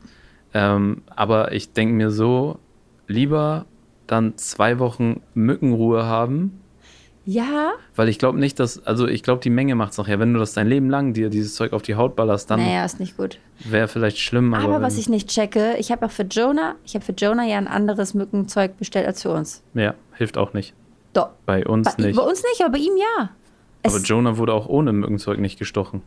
[0.54, 2.60] Ähm, aber ich denke mir so,
[3.08, 3.66] lieber
[4.08, 6.62] dann zwei Wochen Mückenruhe haben,
[7.28, 10.20] Ja, weil ich glaube nicht, dass, also ich glaube, die Menge macht es nachher.
[10.20, 12.86] Wenn du das dein Leben lang dir dieses Zeug auf die Haut ballerst, dann naja,
[12.86, 13.40] ist nicht gut.
[13.64, 14.54] wäre vielleicht schlimm.
[14.54, 17.44] Aber, Aber was ich nicht checke, ich habe auch für Jonah, ich habe für Jonah
[17.44, 19.64] ja ein anderes Mückenzeug bestellt als für uns.
[19.74, 20.76] Ja, hilft auch nicht.
[21.14, 21.30] Doch.
[21.48, 22.16] Bei uns Bei, nicht.
[22.16, 23.30] bei uns nicht, aber bei ihm ja.
[23.84, 26.04] aber Es, Jonah wurde auch ohne Mückenzeug nicht gestochen.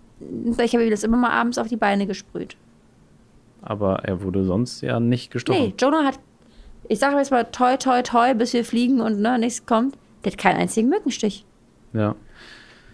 [0.62, 2.56] ich habe ihm das immer mal abends auf die Beine gesprüht.
[3.62, 5.60] Aber er wurde sonst ja nicht gestochen.
[5.60, 6.20] Nee, Jonah hat,
[6.88, 9.96] ich sage jetzt mal toi, toi, toi, bis wir fliegen und ne, nichts kommt.
[10.28, 11.46] Der hat keinen einzigen Mückenstich.
[11.94, 12.14] Ja.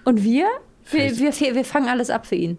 [0.05, 0.47] Und wir?
[0.91, 2.59] Wir, wir, wir fangen alles ab für ihn.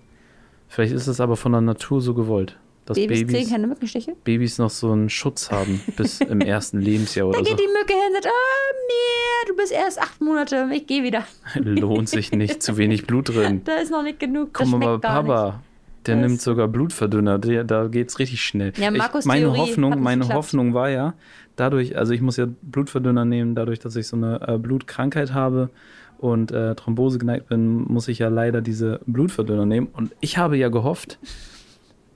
[0.67, 2.57] Vielleicht ist es aber von der Natur so gewollt.
[2.85, 4.15] dass Babys, Babys, kriegen keine Mückenstiche?
[4.25, 7.55] Babys noch so einen Schutz haben bis im ersten Lebensjahr Da oder so.
[7.55, 11.03] geht die Mücke hin und sagt, ah, nee, du bist erst acht Monate, ich gehe
[11.03, 11.23] wieder.
[11.55, 13.61] Lohnt sich nicht, zu wenig Blut drin.
[13.63, 14.99] Da ist noch nicht genug, Komm mal.
[14.99, 15.61] Papa.
[16.07, 18.73] Der nimmt sogar Blutverdünner, der, da geht's richtig schnell.
[18.77, 20.37] Ja, Markus' ich, meine Theorie Hoffnung, meine geklappt.
[20.37, 21.13] Hoffnung war ja,
[21.55, 25.69] dadurch, also ich muss ja Blutverdünner nehmen, dadurch, dass ich so eine äh, Blutkrankheit habe
[26.17, 29.87] und äh, Thrombose geneigt bin, muss ich ja leider diese Blutverdünner nehmen.
[29.93, 31.19] Und ich habe ja gehofft,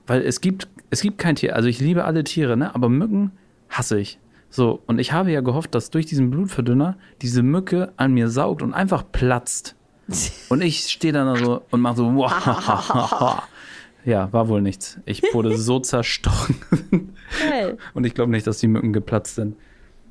[0.06, 2.74] weil es gibt, es gibt kein Tier, also ich liebe alle Tiere, ne?
[2.74, 3.32] aber Mücken
[3.68, 4.18] hasse ich.
[4.52, 8.62] So, und ich habe ja gehofft, dass durch diesen Blutverdünner diese Mücke an mir saugt
[8.62, 9.76] und einfach platzt.
[10.48, 13.42] Und ich stehe dann da so und mache so, wow.
[14.04, 14.98] Ja, war wohl nichts.
[15.04, 16.56] Ich wurde so zerstochen.
[17.48, 17.78] Geil.
[17.94, 19.56] Und ich glaube nicht, dass die Mücken geplatzt sind.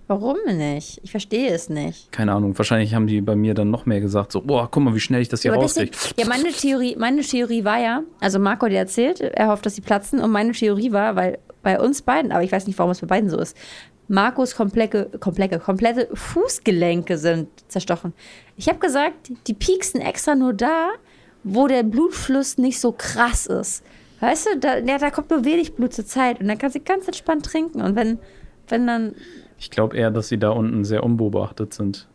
[0.07, 0.99] Warum nicht?
[1.03, 2.11] Ich verstehe es nicht.
[2.11, 2.57] Keine Ahnung.
[2.57, 5.21] Wahrscheinlich haben die bei mir dann noch mehr gesagt, so, boah, guck mal, wie schnell
[5.21, 6.21] ich das hier Aber deswegen, rauskriege.
[6.21, 9.81] ja, meine Theorie, meine Theorie war ja, also Marco hat erzählt, er hofft, dass sie
[9.81, 10.19] platzen.
[10.19, 13.07] Und meine Theorie war, weil bei uns beiden, aber ich weiß nicht, warum es bei
[13.07, 13.55] beiden so ist,
[14.07, 18.13] Marcos komplette, komplette, komplette Fußgelenke sind zerstochen.
[18.57, 20.89] Ich habe gesagt, die pieksen extra nur da,
[21.43, 23.83] wo der Blutfluss nicht so krass ist.
[24.19, 26.81] Weißt du, da, ja, da kommt nur wenig Blut zur Zeit und dann kannst du
[26.81, 27.81] ganz entspannt trinken.
[27.81, 28.19] Und wenn,
[28.67, 29.13] wenn dann
[29.57, 32.07] Ich glaube eher, dass sie da unten sehr unbeobachtet sind.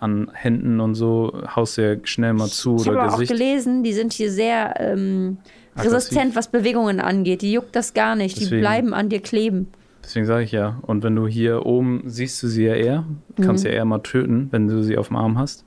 [0.00, 3.92] An Händen und so haust du ja schnell mal zu Ich habe auch gelesen, die
[3.92, 5.38] sind hier sehr ähm,
[5.76, 7.42] resistent, was Bewegungen angeht.
[7.42, 8.36] Die juckt das gar nicht.
[8.36, 8.60] Die Deswegen.
[8.62, 9.68] bleiben an dir kleben.
[10.02, 10.78] Deswegen sage ich ja.
[10.82, 13.04] Und wenn du hier oben siehst du sie ja eher,
[13.42, 13.70] kannst Mhm.
[13.70, 15.64] ja eher mal töten, wenn du sie auf dem Arm hast.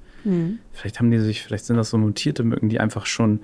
[0.72, 3.42] Vielleicht haben die sich, vielleicht sind das so mutierte Mücken, die einfach schon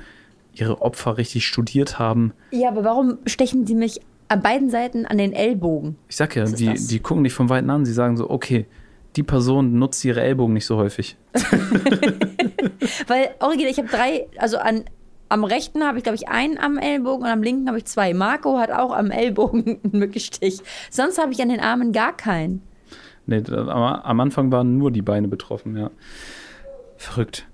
[0.53, 2.33] ihre Opfer richtig studiert haben.
[2.51, 5.97] Ja, aber warum stechen die mich an beiden Seiten an den Ellbogen?
[6.07, 6.87] Ich sag ja, die, das?
[6.87, 8.65] die gucken dich von Weitem an, sie sagen so, okay,
[9.15, 11.17] die Person nutzt ihre Ellbogen nicht so häufig.
[13.07, 14.85] Weil original, ich habe drei, also an,
[15.29, 18.13] am rechten habe ich, glaube ich, einen am Ellbogen und am linken habe ich zwei.
[18.13, 20.61] Marco hat auch am Ellbogen einen Mückenstich.
[20.89, 22.61] Sonst habe ich an den Armen gar keinen.
[23.25, 25.89] Nee, am Anfang waren nur die Beine betroffen, ja.
[26.97, 27.47] Verrückt.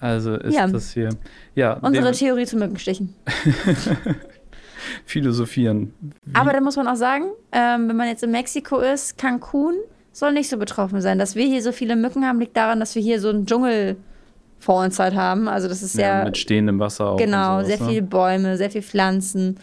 [0.00, 0.66] Also ist Ja.
[0.66, 1.10] das hier.
[1.54, 3.14] Ja, Unsere Theorie zu Mückenstichen.
[5.04, 5.92] philosophieren.
[6.34, 9.74] Aber da muss man auch sagen, ähm, wenn man jetzt in Mexiko ist, Cancun
[10.12, 11.18] soll nicht so betroffen sein.
[11.18, 13.96] Dass wir hier so viele Mücken haben, liegt daran, dass wir hier so einen Dschungel
[14.58, 15.48] vor uns halt haben.
[15.48, 17.16] Also das ist sehr, ja, mit stehendem Wasser auch.
[17.16, 17.88] genau, sowas, sehr ne?
[17.88, 19.58] viele Bäume, sehr viele Pflanzen.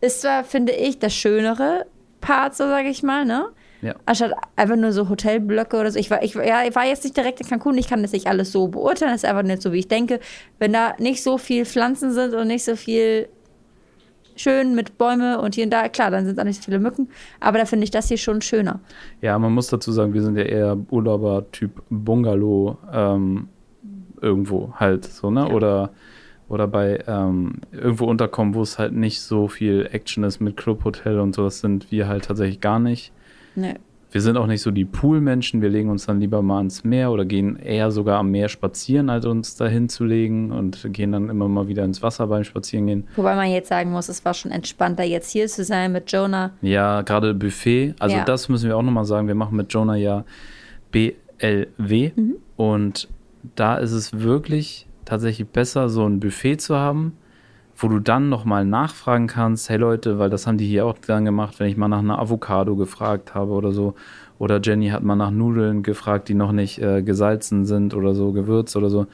[0.00, 1.86] Ist zwar, finde ich, das schönere
[2.20, 3.46] Part, so sage ich mal, ne?
[3.86, 3.94] Ja.
[4.04, 5.98] Anstatt einfach nur so Hotelblöcke oder so.
[5.98, 8.26] Ich war, ich, ja, ich war jetzt nicht direkt in Cancun, ich kann das nicht
[8.26, 10.18] alles so beurteilen, das ist einfach nicht so, wie ich denke.
[10.58, 13.28] Wenn da nicht so viel Pflanzen sind und nicht so viel
[14.34, 17.08] schön mit Bäume und hier und da, klar, dann sind da nicht so viele Mücken,
[17.40, 18.80] aber da finde ich das hier schon schöner.
[19.20, 23.48] Ja, man muss dazu sagen, wir sind ja eher Urlauber-Typ Bungalow ähm,
[24.20, 25.48] irgendwo halt so, ne?
[25.48, 25.90] Oder,
[26.48, 31.18] oder bei ähm, irgendwo unterkommen, wo es halt nicht so viel Action ist mit Clubhotel
[31.18, 31.44] und so.
[31.44, 33.12] Das sind wir halt tatsächlich gar nicht.
[33.56, 33.76] Ne.
[34.12, 35.60] Wir sind auch nicht so die Poolmenschen.
[35.60, 39.10] Wir legen uns dann lieber mal ins Meer oder gehen eher sogar am Meer spazieren,
[39.10, 43.04] als uns dahin zu legen und gehen dann immer mal wieder ins Wasser beim Spazierengehen.
[43.16, 46.52] Wobei man jetzt sagen muss, es war schon entspannter, jetzt hier zu sein mit Jonah.
[46.62, 47.94] Ja, gerade Buffet.
[47.98, 48.24] Also Ja.
[48.24, 49.26] das müssen wir auch nochmal sagen.
[49.26, 50.24] Wir machen mit Jonah ja
[50.92, 52.12] BLW.
[52.16, 52.36] Mhm.
[52.56, 53.08] Und
[53.54, 57.12] da ist es wirklich tatsächlich besser, so ein Buffet zu haben,
[57.76, 61.24] wo du dann nochmal nachfragen kannst, hey Leute, weil das haben die hier auch dann
[61.26, 63.94] gemacht, wenn ich mal nach einer Avocado gefragt habe oder so.
[64.38, 68.32] Oder Jenny hat mal nach Nudeln gefragt, die noch nicht äh, gesalzen sind oder so,
[68.32, 69.06] gewürzt oder so.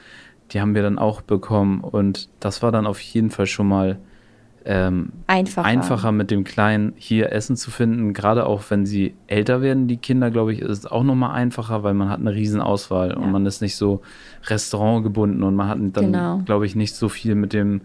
[0.51, 1.81] Die haben wir dann auch bekommen.
[1.81, 3.97] Und das war dann auf jeden Fall schon mal
[4.65, 5.65] ähm, Einfacher.
[5.67, 8.13] einfacher mit dem Kleinen hier Essen zu finden.
[8.13, 11.83] Gerade auch wenn sie älter werden, die Kinder, glaube ich, ist es auch nochmal einfacher,
[11.83, 13.17] weil man hat eine riesen Auswahl Ja.
[13.17, 14.01] und man ist nicht so
[14.47, 16.37] restaurantgebunden und man hat dann, Genau.
[16.45, 17.81] glaube ich, nicht so viel mit dem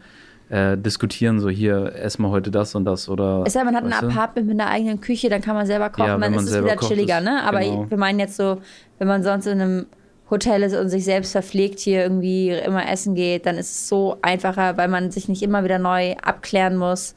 [0.50, 3.44] äh, Diskutieren, so hier, ess mal heute das und das oder.
[3.46, 3.92] Es sei denn, man hat ein?
[3.92, 6.62] Apartment mit einer eigenen Küche, dann kann man selber kochen, Ja, wenn dann ist es
[6.62, 7.42] wieder kocht, chilliger, ne?
[7.42, 7.87] Aber genau.
[7.88, 8.58] wir meinen jetzt so,
[8.98, 9.87] wenn man sonst in einem
[10.30, 14.16] Hotel ist und sich selbst verpflegt hier irgendwie immer essen geht, dann ist es so
[14.22, 17.14] einfacher, weil man sich nicht immer wieder neu abklären muss.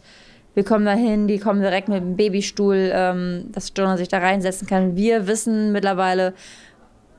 [0.53, 4.17] Wir kommen da hin, die kommen direkt mit dem Babystuhl, ähm, dass Jonah sich da
[4.17, 4.95] reinsetzen kann.
[4.97, 6.33] Wir wissen mittlerweile,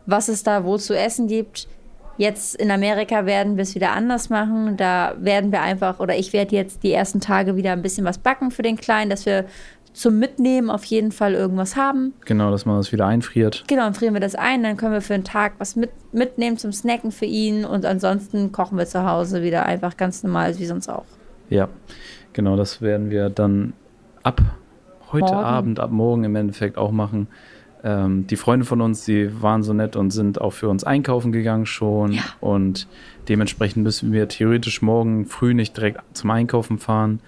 [0.07, 1.69] was es da wo zu essen gibt.
[2.23, 4.77] Jetzt in Amerika werden wir es wieder anders machen.
[4.77, 8.19] Da werden wir einfach, oder ich werde jetzt die ersten Tage wieder ein bisschen was
[8.19, 9.45] backen für den Kleinen, dass wir
[9.93, 12.13] zum Mitnehmen auf jeden Fall irgendwas haben.
[12.25, 13.65] Genau, dass man das wieder einfriert.
[13.67, 16.59] Genau, dann frieren wir das ein, dann können wir für einen Tag was mit, mitnehmen
[16.59, 20.67] zum Snacken für ihn und ansonsten kochen wir zu Hause wieder einfach ganz normal, wie
[20.67, 21.07] sonst auch.
[21.51, 21.69] Ja,
[22.35, 23.73] genau, das werden wir dann
[24.23, 24.41] ab
[25.11, 25.45] heute Morgen.
[25.45, 27.27] Abend, ab morgen im Endeffekt auch machen.
[27.85, 31.33] Ähm, die Freunde von uns, die waren so nett und sind auch für uns einkaufen
[31.33, 32.13] gegangen schon.
[32.13, 32.23] Ja.
[32.41, 32.87] Und
[33.29, 37.21] dementsprechend müssen wir theoretisch morgen früh nicht direkt zum Einkaufen fahren.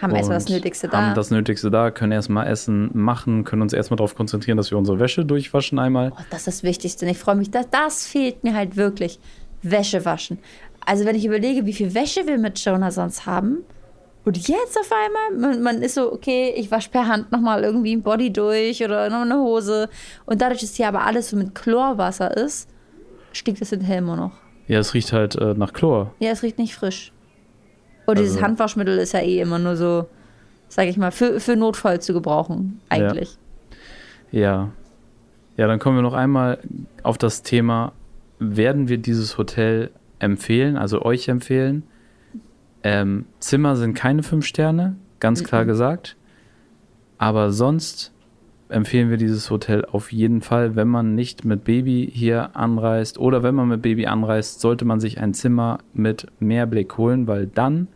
[0.00, 1.06] Haben erstmal das Nötigste da.
[1.06, 4.78] Haben das Nötigste da, können erstmal Essen machen, können uns erstmal darauf konzentrieren, dass wir
[4.78, 6.12] unsere Wäsche durchwaschen einmal.
[6.14, 7.04] Oh, das ist das Wichtigste.
[7.04, 9.18] Und ich freue mich, das, das fehlt mir halt wirklich.
[9.62, 10.38] Wäsche waschen.
[10.86, 13.58] Also wenn ich überlege, wie viel Wäsche wir mit Jonah sonst haben.
[14.28, 17.96] Und jetzt auf einmal, man, man ist so, okay, ich wasche per Hand nochmal irgendwie
[17.96, 19.88] ein Body durch oder noch eine Hose.
[20.26, 22.68] Und dadurch, dass hier aber alles so mit Chlorwasser ist,
[23.32, 24.32] stinkt es hinterher immer noch.
[24.66, 26.12] Ja, es riecht halt äh, nach Chlor.
[26.18, 27.10] Ja, es riecht nicht frisch.
[28.04, 30.06] Und dieses Also- Handwaschmittel ist ja eh immer nur so,
[30.68, 33.38] sag ich mal, für, für Notfall zu gebrauchen, eigentlich.
[34.30, 34.68] Ja.
[35.56, 36.58] Ja, dann kommen wir noch einmal
[37.02, 37.92] auf das Thema,
[38.38, 39.88] werden wir dieses Hotel
[40.18, 41.84] empfehlen, also euch empfehlen?
[42.82, 46.16] Ähm, Zimmer sind keine fünf Sterne, ganz klar gesagt.
[47.18, 48.12] Aber sonst
[48.68, 53.42] empfehlen wir dieses Hotel auf jeden Fall, wenn man nicht mit Baby hier anreist oder
[53.42, 57.88] wenn man mit Baby anreist, sollte man sich ein Zimmer mit Mehrblick holen, weil dann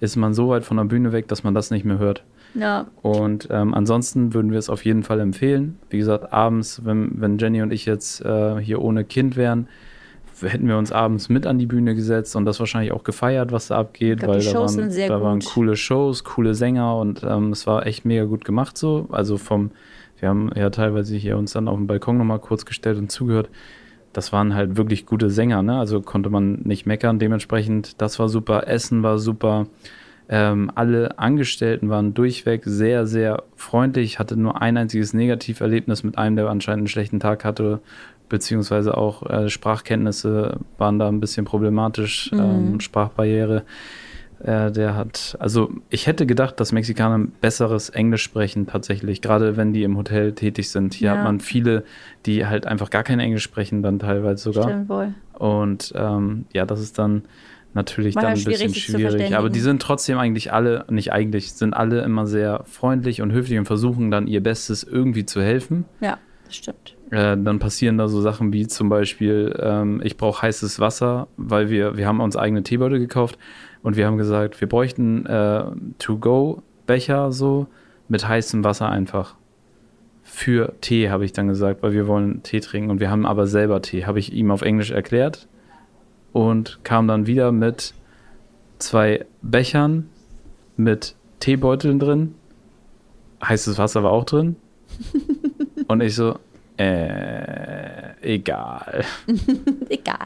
[0.00, 2.24] ist man so weit von der Bühne weg, dass man das nicht mehr hört.
[2.54, 5.78] Ja, Und ähm, ansonsten würden wir es auf jeden Fall empfehlen.
[5.90, 9.66] Wie gesagt, abends, wenn, wenn Jenny und ich jetzt äh, hier ohne Kind wären,
[10.42, 13.68] hätten wir uns abends mit an die Bühne gesetzt und das wahrscheinlich auch gefeiert, was
[13.68, 16.54] da abgeht, glaub, weil die da, Shows waren, sind sehr da waren coole Shows, coole
[16.54, 19.06] Sänger und ähm, es war echt mega gut gemacht so.
[19.10, 19.70] Also vom,
[20.18, 23.48] wir haben ja teilweise hier uns dann auf dem Balkon nochmal kurz gestellt und zugehört.
[24.12, 25.76] Das waren halt wirklich gute Sänger, ne?
[25.76, 27.18] Also konnte man nicht meckern.
[27.18, 29.66] Dementsprechend, das war super, Essen war super.
[30.28, 34.04] Ähm, alle Angestellten waren durchweg sehr, sehr freundlich.
[34.06, 37.80] Ich hatte nur ein einziges Negativerlebnis mit einem, der anscheinend einen schlechten Tag hatte,
[38.28, 43.62] beziehungsweise auch äh, Sprachkenntnisse waren da ein bisschen problematisch, ähm, Sprachbarriere.
[44.42, 49.72] Äh, der hat, also ich hätte gedacht, dass Mexikaner besseres Englisch sprechen tatsächlich, gerade wenn
[49.72, 50.94] die im Hotel tätig sind.
[50.94, 51.16] Hier Ja.
[51.16, 51.84] hat man viele,
[52.26, 54.64] die halt einfach gar kein Englisch sprechen, dann teilweise sogar.
[54.64, 55.14] stimmt wohl.
[55.38, 57.22] Und ähm, ja, das ist dann
[57.72, 59.34] natürlich Manchmal dann ein bisschen schwierig.
[59.34, 63.58] Aber die sind trotzdem eigentlich alle, nicht eigentlich, sind alle immer sehr freundlich und höflich
[63.58, 65.84] und versuchen dann ihr Bestes irgendwie zu helfen.
[66.00, 66.93] Ja, das stimmt.
[67.10, 71.70] Äh, dann passieren da so Sachen wie zum Beispiel, ähm, ich brauche heißes Wasser, weil
[71.70, 73.38] wir, wir haben uns eigene Teebeutel gekauft
[73.82, 75.64] und wir haben gesagt, wir bräuchten äh,
[75.98, 77.66] To-Go-Becher so
[78.08, 79.36] mit heißem Wasser einfach.
[80.22, 83.46] Für Tee, habe ich dann gesagt, weil wir wollen Tee trinken und wir haben aber
[83.46, 85.46] selber Tee, habe ich ihm auf Englisch erklärt
[86.32, 87.94] und kam dann wieder mit
[88.78, 90.08] zwei Bechern
[90.76, 92.34] mit Teebeuteln drin.
[93.42, 94.56] Heißes Wasser war auch drin.
[95.88, 96.38] Und ich so,
[96.76, 99.04] äh, egal,
[99.88, 100.18] Egal.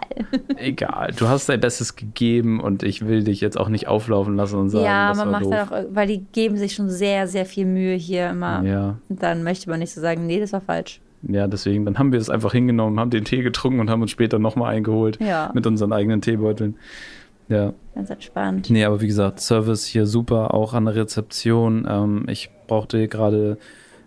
[0.57, 1.13] egal.
[1.17, 4.71] Du hast dein Bestes gegeben und ich will dich jetzt auch nicht auflaufen lassen und
[4.71, 5.51] sagen, ja, das man war macht doof.
[5.51, 8.63] dann auch, weil die geben sich schon sehr, sehr viel Mühe hier immer.
[8.65, 11.01] Ja, Und dann möchte man nicht so sagen, nee, das war falsch.
[11.23, 14.11] ja, deswegen, dann haben wir es einfach hingenommen, haben den Tee getrunken und haben uns
[14.11, 16.77] später nochmal eingeholt Ja, mit unseren eigenen Teebeuteln.
[17.51, 18.69] Ja, ganz entspannt.
[18.71, 21.87] nee, aber wie gesagt, Service hier super, auch an der Rezeption.
[21.91, 23.57] Ähm, ich brauchte gerade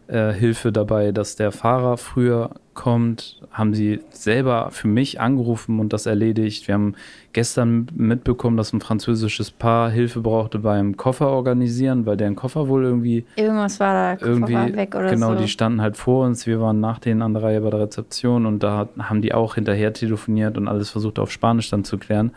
[0.07, 3.41] äh, Hilfe dabei, dass der Fahrer früher kommt.
[3.51, 6.67] Haben sie selber für mich angerufen und das erledigt.
[6.67, 6.95] Wir haben
[7.33, 12.83] gestern mitbekommen, dass ein französisches Paar Hilfe brauchte beim Koffer organisieren, weil deren Koffer wohl
[12.83, 15.41] irgendwie Irgendwas war da, irgendwie war weg oder genau, so.
[15.41, 16.47] die standen halt vor uns.
[16.47, 19.55] Wir waren nach denen an der Reihe bei der Rezeption und da haben die auch
[19.55, 22.31] hinterher telefoniert und alles versucht auf Spanisch dann zu klären.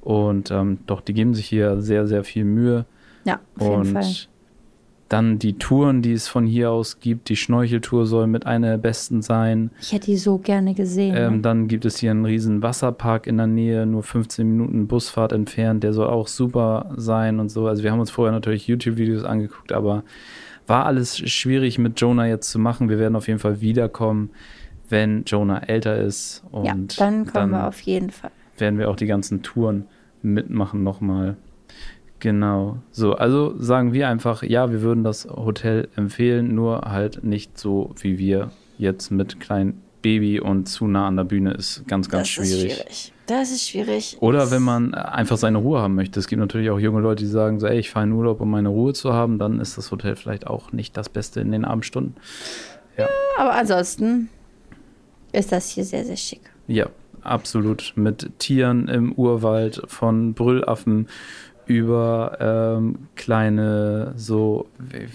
[0.00, 2.84] Und ähm, doch, die geben sich hier sehr, sehr viel Mühe.
[3.24, 4.04] ja, auf jeden und Fall.
[5.08, 7.28] Dann die Touren, die es von hier aus gibt.
[7.28, 9.70] Die Schnorcheltour soll mit einer der besten sein.
[9.80, 11.14] Ich hätte die so gerne gesehen.
[11.16, 11.40] Ähm, ne?
[11.42, 15.84] dann gibt es hier einen riesen Wasserpark in der Nähe, nur 15 Minuten Busfahrt entfernt.
[15.84, 17.68] Der soll auch super sein und so.
[17.68, 20.02] Also wir haben uns vorher natürlich YouTube-Videos angeguckt, aber
[20.66, 22.88] war alles schwierig mit Jonah jetzt zu machen.
[22.88, 24.30] Wir werden auf jeden Fall wiederkommen,
[24.88, 26.42] wenn Jonah älter ist.
[26.50, 28.32] Und ja, dann kommen wir auf jeden Fall.
[28.58, 29.86] werden wir auch die ganzen Touren
[30.22, 31.36] mitmachen nochmal.
[32.26, 32.78] Genau.
[32.90, 37.94] So, also sagen wir einfach, ja, wir würden das Hotel empfehlen, nur halt nicht so
[38.00, 42.22] wie wir jetzt mit kleinem Baby und zu nah an der Bühne ist ganz, ganz
[42.22, 42.64] das schwierig.
[42.64, 43.12] ist schwierig.
[43.26, 44.16] Das ist schwierig.
[44.18, 46.18] Oder wenn man einfach seine Ruhe haben möchte.
[46.18, 48.50] Es gibt natürlich auch junge Leute, die sagen so, ey, ich fahre in Urlaub, um
[48.50, 51.64] meine Ruhe zu haben, dann ist das Hotel vielleicht auch nicht das Beste in den
[51.64, 52.16] Abendstunden.
[53.38, 54.30] Aber ansonsten
[55.30, 56.40] ist das hier sehr, sehr schick.
[56.66, 56.88] Ja,
[57.22, 57.92] absolut.
[57.94, 61.06] Mit Tieren im Urwald, von Brüllaffen
[61.66, 62.36] über
[62.78, 64.66] ähm, kleine, so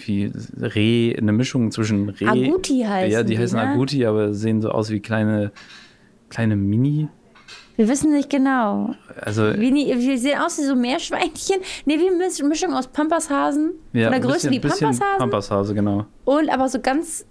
[0.06, 2.28] wie Reh, eine Mischung zwischen Reh.
[2.28, 3.68] Aguti heißen Ja, die die, heißen ne?
[3.68, 5.52] Aguti, aber sehen so aus wie kleine,
[6.30, 7.08] kleine Mini.
[7.78, 8.94] Wir wissen nicht genau.
[9.22, 11.58] Also, Wie, wir sehen aus wie so Meerschweinchen.
[11.86, 13.72] Nee, wie eine Misch- Mischung aus Pampashasen.
[13.94, 15.04] ja, Von der ein Größe bisschen- wie Pampashasen.
[15.18, 16.06] Pampashase, genau.
[16.26, 17.26] Und aber so ganz.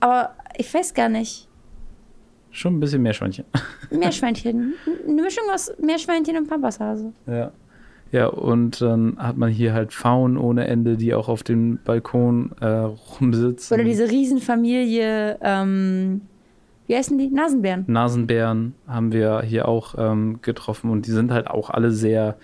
[0.00, 1.48] Aber ich weiß gar nicht.
[2.50, 3.44] Schon ein bisschen Meerschweinchen.
[3.90, 4.74] Meerschweinchen.
[5.08, 7.12] Eine Mischung aus Meerschweinchen und Pampashase.
[7.26, 7.52] Ja.
[8.14, 12.52] Ja, und dann hat man hier halt Faunen ohne Ende, die auch auf dem Balkon
[12.60, 12.66] äh,
[13.18, 13.74] rumsitzen.
[13.74, 16.20] Oder diese Riesenfamilie, ähm,
[16.86, 17.26] wie heißen die?
[17.26, 17.82] Nasenbären.
[17.88, 22.36] Nasenbären haben wir hier auch ähm, getroffen und die sind halt auch alle sehr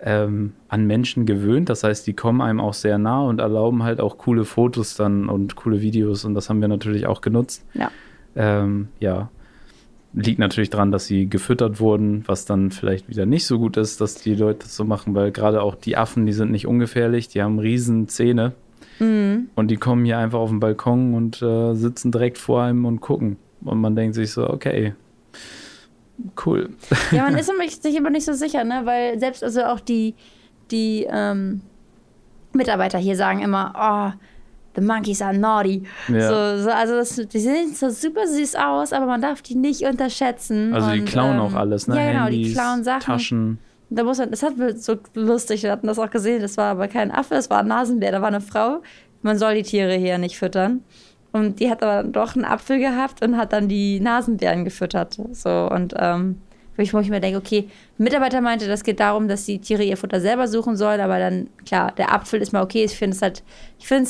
[0.00, 1.68] ähm, an Menschen gewöhnt.
[1.68, 5.28] Das heißt, die kommen einem auch sehr nah und erlauben halt auch coole Fotos dann
[5.28, 7.66] und coole Videos und das haben wir natürlich auch genutzt.
[7.74, 7.90] Ja.
[8.36, 9.28] Ähm, ja.
[10.14, 14.00] Liegt natürlich daran, dass sie gefüttert wurden, was dann vielleicht wieder nicht so gut ist,
[14.00, 17.28] dass die Leute das so machen, weil gerade auch die Affen, die sind nicht ungefährlich,
[17.28, 18.52] die haben riesen Zähne
[19.00, 19.48] Mhm.
[19.56, 23.00] und die kommen hier einfach auf den Balkon und äh, sitzen direkt vor einem und
[23.00, 23.38] gucken.
[23.64, 24.94] Und man denkt sich so, okay,
[26.46, 26.70] cool.
[27.10, 28.82] Ja, man ist sich immer nicht so sicher, ne?
[28.84, 30.14] Weil selbst also auch die,
[30.70, 31.62] die ähm,
[32.52, 33.74] Mitarbeiter hier sagen immer,
[34.16, 34.20] oh,
[34.74, 35.82] the monkeys are naughty.
[36.08, 36.28] Ja.
[36.28, 39.82] So, so, also das, die sehen so super süß aus, aber man darf die nicht
[39.82, 40.74] unterschätzen.
[40.74, 41.96] Also die Und, klauen ähm, auch alles, ne?
[41.96, 43.00] Ja, genau, die Handys, klauen Sachen.
[43.00, 43.58] Taschen.
[43.90, 46.70] Da muss man, das hat mir so lustig, wir hatten das auch gesehen, das war
[46.72, 48.82] aber kein Affe, es war ein Nasenbär, da war eine Frau.
[49.22, 50.82] Man soll die Tiere hier nicht füttern.
[51.32, 55.18] Und die hat aber doch einen Apfel gehabt und hat dann die Nasenbären gefüttert.
[55.32, 56.40] So, und ähm,
[56.76, 59.96] wo ich, mir denke, okay, ein Mitarbeiter meinte, das geht darum, dass die Tiere ihr
[59.96, 62.84] Futter selber suchen sollen, aber dann, klar, der Apfel ist mal okay.
[62.84, 63.42] Ich finde es halt,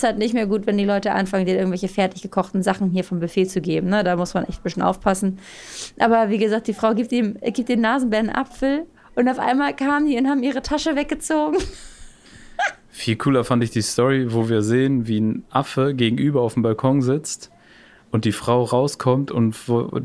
[0.02, 3.20] halt nicht mehr gut, wenn die Leute anfangen, dir irgendwelche fertig gekochten Sachen hier vom
[3.20, 3.88] Buffet zu geben.
[3.88, 4.02] Ne?
[4.02, 5.38] Da muss man echt ein bisschen aufpassen.
[5.98, 10.06] Aber wie gesagt, die Frau gibt ihm, gibt dem Nasenbären Apfel und auf einmal kamen
[10.06, 11.58] die und haben ihre Tasche weggezogen.
[12.88, 16.62] Viel cooler fand ich die Story, wo wir sehen, wie ein Affe gegenüber auf dem
[16.62, 17.50] Balkon sitzt
[18.14, 19.56] und die Frau rauskommt und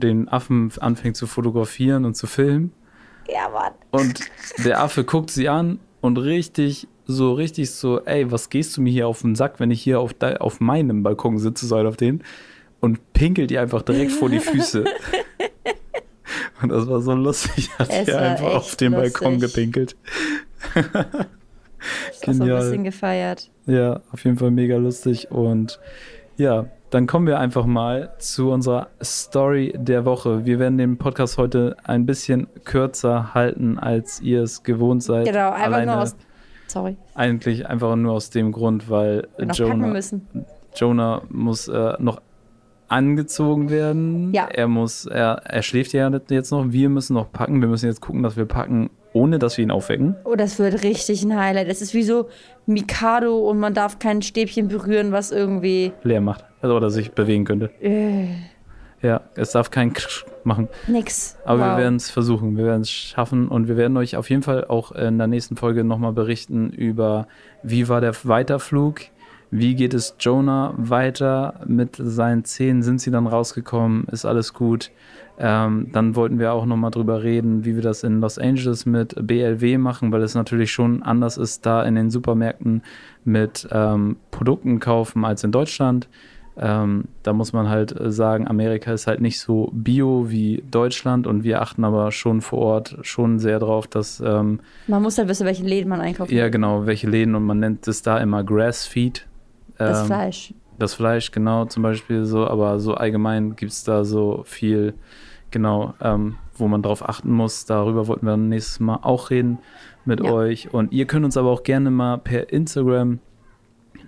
[0.02, 2.74] den Affen anfängt zu fotografieren und zu filmen.
[3.32, 3.74] Ja, Mann.
[3.92, 4.22] Und
[4.66, 8.90] der Affe guckt sie an und richtig, so richtig so, ey, was gehst du mir
[8.92, 11.86] hier auf den Sack, wenn ich hier auf, de, auf meinem Balkon sitze, so halt
[11.86, 12.24] auf den,
[12.80, 14.86] und pinkelt die einfach direkt vor die Füße.
[16.64, 19.54] Und das war so lustig, hat Es einfach auf den Balkon lustig.
[19.54, 19.96] gepinkelt.
[22.20, 23.52] Ich hab so ein bisschen gefeiert.
[23.68, 25.30] Ja, auf jeden Fall mega lustig.
[25.30, 25.80] Und
[26.38, 30.46] ja, dann kommen wir einfach mal zu unserer Story der Woche.
[30.46, 35.28] Wir werden den Podcast heute ein bisschen kürzer halten, als ihr es gewohnt seid.
[35.28, 36.16] Genau, einfach Alleine nur aus.
[36.68, 40.00] Sorry, Eigentlich einfach nur aus dem Grund, weil Jonah.
[40.76, 42.22] Jonah muss äh, noch
[42.88, 44.34] angezogen werden.
[44.34, 44.48] Ja.
[44.48, 46.72] Er muss, er, er schläft ja jetzt noch.
[46.72, 47.62] Wir müssen noch packen.
[47.62, 50.16] Wir müssen jetzt gucken, dass wir packen, ohne dass wir ihn aufwecken.
[50.24, 51.70] Oh, das wird richtig ein Highlight.
[51.70, 52.28] Das ist wie so
[52.66, 55.92] Mikado und man darf kein Stäbchen berühren, was irgendwie.
[56.04, 56.46] leer macht.
[56.62, 57.70] Also, oder sich bewegen könnte.
[57.82, 58.28] Äh,
[59.02, 60.68] Ja, es darf kein Ksch machen.
[60.88, 61.38] nix.
[61.46, 61.78] Aber wir Wow.
[61.78, 64.92] werden es versuchen, wir werden es schaffen und wir werden euch auf jeden Fall auch
[64.92, 67.28] in der nächsten Folge nochmal berichten über,
[67.64, 69.00] wie war der Weiterflug,
[69.52, 74.92] wie geht es Jonah weiter mit seinen Zähnen, sind sie dann rausgekommen, ist alles gut.
[75.42, 79.16] Ähm, dann wollten wir auch nochmal drüber reden, wie wir das in Los Angeles mit
[79.26, 82.82] BLW machen, weil es natürlich schon anders ist, da in den Supermärkten
[83.24, 86.10] mit ähm, Produkten kaufen als in Deutschland.
[86.62, 91.26] Ähm, da muss man halt äh, sagen, Amerika ist halt nicht so bio wie Deutschland
[91.26, 95.30] und wir achten aber schon vor Ort schon sehr drauf, dass, ähm, Man muss halt
[95.30, 96.32] wissen, welche Läden man einkauft.
[96.34, 99.26] ja genau, welche Läden und man nennt es da immer Grass-Feed.
[99.78, 100.54] Das Ähm, Fleisch.
[100.78, 104.96] Das Fleisch, genau, zum Beispiel so, aber so allgemein gibt es da so viel,
[105.52, 107.66] genau, ähm, wo man drauf achten muss.
[107.66, 109.60] Darüber wollten wir nächstes Mal auch reden
[110.06, 110.32] mit Ja.
[110.32, 110.74] euch.
[110.74, 113.20] Und ihr könnt uns aber auch gerne mal per Instagram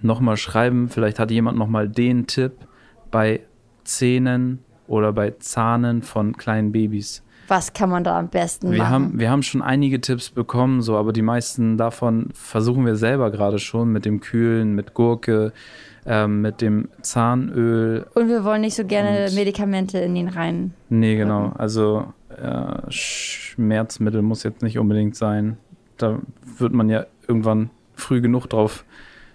[0.01, 0.89] nochmal schreiben.
[0.89, 2.53] Vielleicht hat jemand nochmal den Tipp
[3.11, 3.41] bei
[3.83, 7.23] Zähnen oder bei Zahnen von kleinen Babys.
[7.51, 8.91] Was kann man da am besten Wir machen?
[8.93, 13.29] haben, wir haben schon einige Tipps bekommen, so, aber die meisten davon versuchen wir selber
[13.29, 15.51] gerade schon mit dem Kühlen, mit Gurke,
[16.05, 18.07] ähm, mit dem Zahnöl.
[18.13, 20.73] und wir wollen nicht so gerne Medikamente in ihn rein.
[20.87, 21.51] Nee, genau.
[21.57, 25.57] Also äh, Schmerzmittel muss jetzt nicht unbedingt sein.
[25.97, 26.19] Da
[26.57, 28.85] wird man ja irgendwann früh genug drauf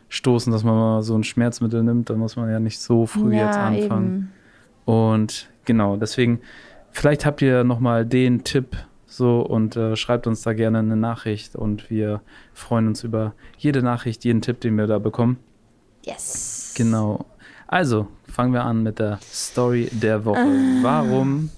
[0.09, 2.09] stoßen, dass man mal so ein Schmerzmittel nimmt.
[2.09, 4.07] Da muss man ja nicht so früh ja, jetzt anfangen.
[4.07, 4.33] Eben.
[4.87, 6.41] Und genau, deswegen,
[6.97, 11.55] vielleicht habt ihr nochmal den Tipp so und äh, schreibt uns da gerne eine Nachricht
[11.55, 15.39] und wir freuen uns über jede Nachricht, jeden Tipp, den wir da bekommen.
[16.05, 16.75] Yes.
[16.77, 17.25] Genau.
[17.67, 20.41] Also, fangen wir an mit der Story der Woche.
[20.41, 20.79] Ah.
[20.83, 21.51] Warum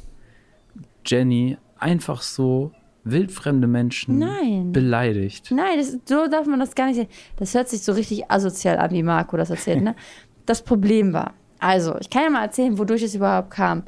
[1.07, 2.73] Jenny einfach so
[3.05, 4.73] wildfremde Menschen Nein.
[4.73, 5.51] beleidigt?
[5.51, 7.09] Nein, das, so darf man das gar nicht sehen.
[7.37, 9.83] Das hört sich so richtig asozial an, wie Marco das erzählt.
[9.83, 9.95] Ne?
[10.47, 13.83] Das Problem war, also, ich kann ja mal erzählen, wodurch es überhaupt kam.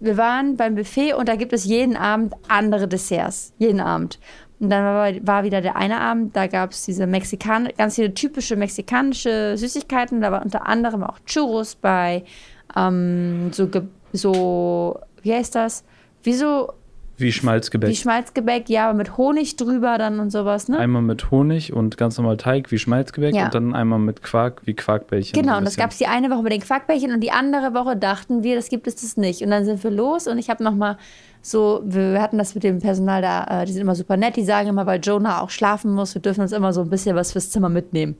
[0.00, 3.52] Wir waren beim Buffet und da gibt es jeden Abend andere Desserts.
[3.58, 4.18] Jeden Abend.
[4.58, 8.14] Und dann war, war wieder der eine Abend, da gab es diese Mexikan ganz viele
[8.14, 10.20] typische mexikanische Süßigkeiten.
[10.20, 12.24] Da war unter anderem auch Churros bei,
[12.74, 13.68] ähm, so,
[14.12, 15.84] so, wie heißt das?
[16.22, 16.72] Wie so
[17.18, 17.90] Wie Schmalzgebäck.
[17.90, 20.78] Wie Schmalzgebäck, ja, aber mit Honig drüber dann und sowas, ne?
[20.78, 23.46] Einmal mit Honig und ganz normal Teig wie Schmalzgebäck Ja.
[23.46, 25.32] und dann einmal mit Quark wie Quarkbällchen.
[25.40, 27.96] Genau, und das gab es die eine Woche mit den Quarkbällchen und die andere Woche
[27.96, 29.40] dachten wir, das gibt es das nicht.
[29.42, 30.98] Und dann sind wir los und ich habe nochmal
[31.40, 34.44] so, wir hatten das mit dem Personal da, äh, die sind immer super nett, die
[34.44, 37.32] sagen immer, weil Jonah auch schlafen muss, wir dürfen uns immer so ein bisschen was
[37.32, 38.16] fürs Zimmer mitnehmen.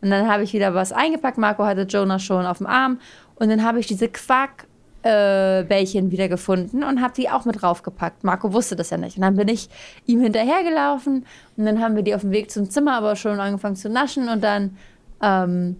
[0.00, 3.00] Und dann habe ich wieder was eingepackt, Marco hatte Jonah schon auf dem Arm
[3.34, 4.66] und dann habe ich diese Quark
[5.02, 8.24] äh, Bällchen wieder gefunden und habe die auch mit draufgepackt.
[8.24, 9.16] Marco wusste das ja nicht.
[9.16, 9.68] Und dann bin ich
[10.06, 11.24] ihm hinterhergelaufen
[11.56, 14.28] und dann haben wir die auf dem Weg zum Zimmer aber schon angefangen zu naschen
[14.28, 14.76] und dann
[15.22, 15.76] ähm,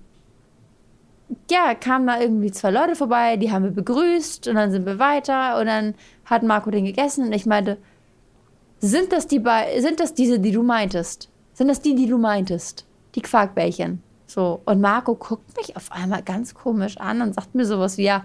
[1.50, 4.98] ja, kamen da irgendwie zwei Leute vorbei, die haben wir begrüßt und dann sind wir
[4.98, 5.94] weiter und dann
[6.24, 7.78] hat Marco den gegessen und ich meinte,
[8.80, 9.42] sind das die
[9.78, 11.28] sind das diese, die du meintest?
[11.52, 12.86] Sind das die, die du meintest?
[13.14, 14.02] Die Quarkbällchen.
[14.26, 14.60] So.
[14.64, 18.24] Und Marco guckt mich auf einmal ganz komisch an und sagt mir sowas wie, ja,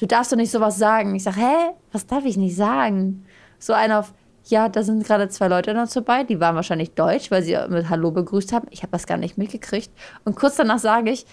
[0.00, 1.14] du darfst doch nicht sowas sagen.
[1.14, 1.70] Ich sag, hä?
[1.92, 3.24] Was darf ich nicht sagen?
[3.58, 7.30] So einer auf, ja, da sind gerade zwei Leute noch dabei, die waren wahrscheinlich deutsch,
[7.30, 8.66] weil sie mit Hallo begrüßt haben.
[8.70, 9.90] Ich habe das gar nicht mitgekriegt.
[10.24, 11.26] Und kurz danach sage ich,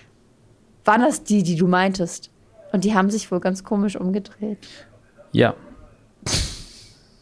[0.84, 2.32] waren das die, die du meintest?
[2.72, 4.68] Und die haben sich wohl ganz komisch umgedreht.
[5.32, 5.56] Ja.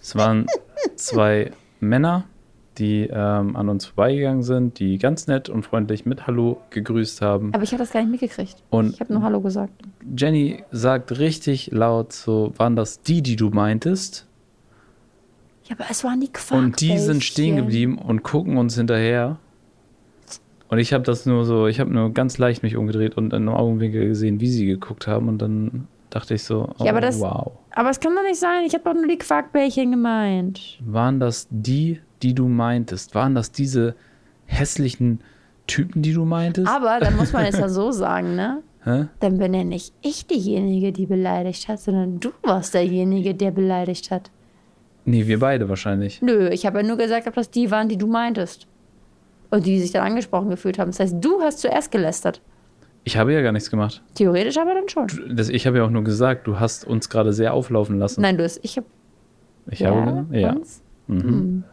[0.02, 0.48] Es waren
[0.96, 2.26] zwei Männer,
[2.78, 7.54] die ähm, an uns vorbeigegangen sind, die ganz nett und freundlich mit Hallo gegrüßt haben.
[7.54, 8.56] Aber ich habe das gar nicht mitgekriegt.
[8.70, 9.74] Und ich habe nur Hallo gesagt.
[10.18, 14.28] Jenny sagt richtig laut so, waren das die, die du meintest?
[15.66, 16.66] Ja, aber es waren die Quarkbällchen.
[16.66, 19.38] Und die sind stehen geblieben und gucken uns hinterher.
[20.70, 23.44] Und ich habe das nur so, ich habe nur ganz leicht mich umgedreht und in
[23.48, 25.30] einem Augenwinkel gesehen, wie sie geguckt haben.
[25.30, 27.52] Und dann dachte ich so, oh, Ja, aber das- wow.
[27.76, 28.64] Aber es kann doch nicht sein.
[28.66, 30.80] Ich habe doch nur die Quarkbällchen gemeint.
[30.86, 33.14] Waren das die, die du meintest?
[33.16, 33.96] Waren das diese
[34.46, 35.20] hässlichen
[35.68, 36.68] Typen, die du meintest?
[36.68, 38.62] Aber dann muss man es ja so sagen, ne?
[38.84, 39.06] Hä?
[39.20, 44.12] Dann bin ja nicht ich diejenige, die beleidigt hat, sondern du warst derjenige, der beleidigt
[44.12, 44.30] hat.
[45.06, 46.22] Nee, wir beide wahrscheinlich.
[46.22, 48.68] Nö, ich habe ja nur gesagt, ob das die waren, die du meintest.
[49.52, 50.92] Und die sich dann angesprochen gefühlt haben.
[50.92, 52.42] Das heißt, du hast zuerst gelästert.
[53.04, 54.02] Ich habe ja gar nichts gemacht.
[54.16, 55.08] Theoretisch aber dann schon.
[55.36, 58.22] Das, ich habe ja auch nur gesagt, du hast uns gerade sehr auflaufen lassen.
[58.22, 58.60] Nein, du hast.
[58.64, 58.88] Ich habe.
[59.70, 60.54] Ich habe ja.
[60.54, 60.82] uns?
[61.08, 61.64] Mhm.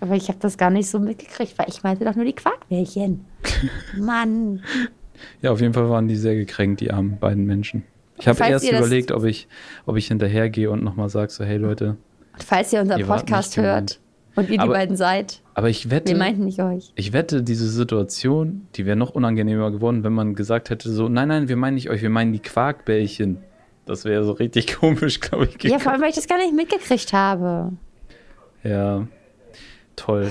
[0.00, 3.24] Aber ich habe das gar nicht so mitgekriegt, weil ich meinte doch nur die Quarkbällchen.
[3.98, 4.62] Mann.
[5.42, 7.82] Ja, auf jeden Fall waren die sehr gekränkt, die armen beiden Menschen.
[8.20, 9.48] Ich habe erst überlegt, ob ich,
[9.86, 11.96] ob ich hinterhergehe und nochmal sage, so, hey Leute,
[12.34, 14.00] Und falls ihr unseren Ihr Podcast hört
[14.36, 16.92] und ihr die Aber- beiden seid, aber ich wette, wir meinten nicht euch.
[16.94, 21.26] ich wette, diese Situation, die wäre noch unangenehmer geworden, wenn man gesagt hätte, so, nein,
[21.28, 23.38] nein, wir meinen nicht euch, wir meinen die Quarkbällchen.
[23.86, 25.62] Das wäre so richtig komisch, glaube ich.
[25.64, 27.72] Ja, vor allem, weil ich das gar nicht mitgekriegt habe.
[28.62, 29.06] Ja,
[29.98, 30.30] toll.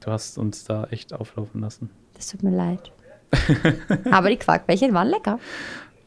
[0.00, 1.90] Du hast uns da echt auflaufen lassen.
[2.14, 2.92] Das tut mir leid.
[4.10, 5.38] Aber die Quarkbällchen waren lecker.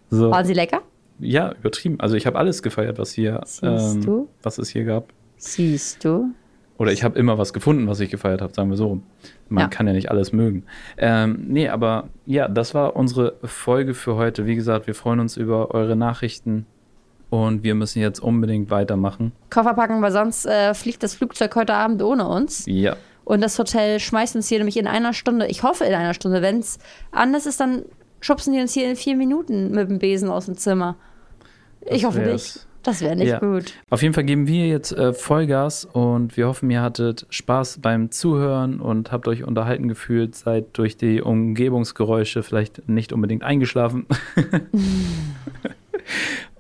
[0.10, 0.82] So, Waren sie lecker?
[1.20, 2.00] ja, übertrieben.
[2.00, 5.12] Also ich habe alles gefeiert, was hier, ähm, was es hier gab.
[5.38, 6.30] Siehst du?
[6.78, 9.02] Oder ich habe immer was gefunden, was ich gefeiert habe, sagen wir so.
[9.50, 9.68] Man Ja.
[9.68, 10.64] kann ja nicht alles mögen.
[10.98, 14.46] Ähm, nee, aber ja, das war unsere Folge für heute.
[14.46, 16.68] Wie gesagt, wir freuen uns über eure Nachrichten
[17.30, 19.32] und wir müssen jetzt unbedingt weitermachen.
[19.50, 22.64] Koffer packen, weil sonst äh, fliegt das Flugzeug heute Abend ohne uns.
[22.68, 26.14] Ja, Und das Hotel schmeißt uns hier nämlich in einer Stunde, ich hoffe in einer
[26.14, 26.80] Stunde, wenn es
[27.12, 27.84] anders ist, dann
[28.22, 30.96] schubsen die uns hier in vier Minuten mit dem Besen aus dem Zimmer.
[31.82, 32.56] Ich Das hoffe wär's.
[32.56, 32.64] nicht.
[32.84, 33.40] Das wäre nicht Ja.
[33.40, 33.74] gut.
[33.90, 38.12] auf jeden Fall geben wir jetzt äh, Vollgas und wir hoffen, ihr hattet Spaß beim
[38.12, 44.06] Zuhören und habt euch unterhalten gefühlt, seid durch die Umgebungsgeräusche vielleicht nicht unbedingt eingeschlafen.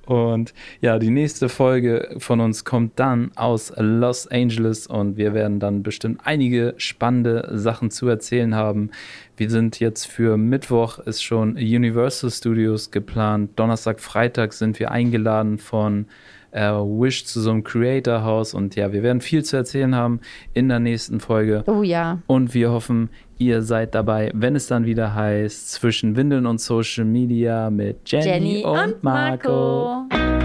[0.08, 5.60] Und ja, die nächste Folge von uns kommt dann aus Los Angeles und wir werden
[5.60, 8.92] dann bestimmt einige spannende Sachen zu erzählen haben.
[9.36, 13.52] Wir sind jetzt für Mittwoch ist schon Universal Studios geplant.
[13.58, 16.06] Donnerstag, Freitag sind wir eingeladen von
[16.52, 20.22] äh, Wish zu so einem Creator House und ja, wir werden viel zu erzählen haben
[20.54, 21.64] in der nächsten Folge.
[21.68, 22.20] Oh ja.
[22.28, 27.06] Und wir hoffen, ihr seid dabei, wenn es dann wieder heißt, zwischen Windeln und Social
[27.06, 30.06] Media mit Jenny, Jenny und Marco.
[30.10, 30.37] Zum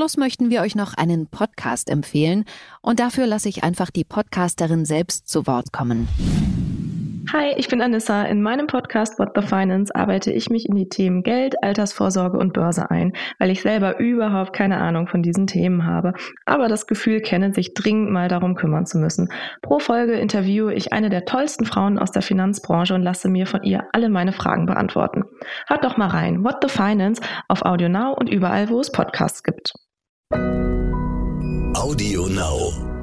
[0.00, 2.46] Schluss möchten wir euch noch einen Podcast empfehlen
[2.80, 6.08] und dafür lasse ich einfach die Podcasterin selbst zu Wort kommen.
[7.34, 8.22] Hi, ich bin Anissa.
[8.22, 12.54] In meinem Podcast What the Finance arbeite ich mich in die Themen Geld, Altersvorsorge und
[12.54, 16.14] Börse ein, weil ich selber überhaupt keine Ahnung von diesen Themen habe,
[16.46, 19.28] aber das Gefühl kenne, sich dringend mal darum kümmern zu müssen.
[19.60, 23.64] Pro Folge interviewe ich eine der tollsten Frauen aus der Finanzbranche und lasse mir von
[23.64, 25.24] ihr alle meine Fragen beantworten.
[25.66, 26.42] Hört doch mal rein.
[26.42, 29.74] What the Finance auf Audio Now und überall, wo es Podcasts gibt.
[30.32, 32.99] Audio Now.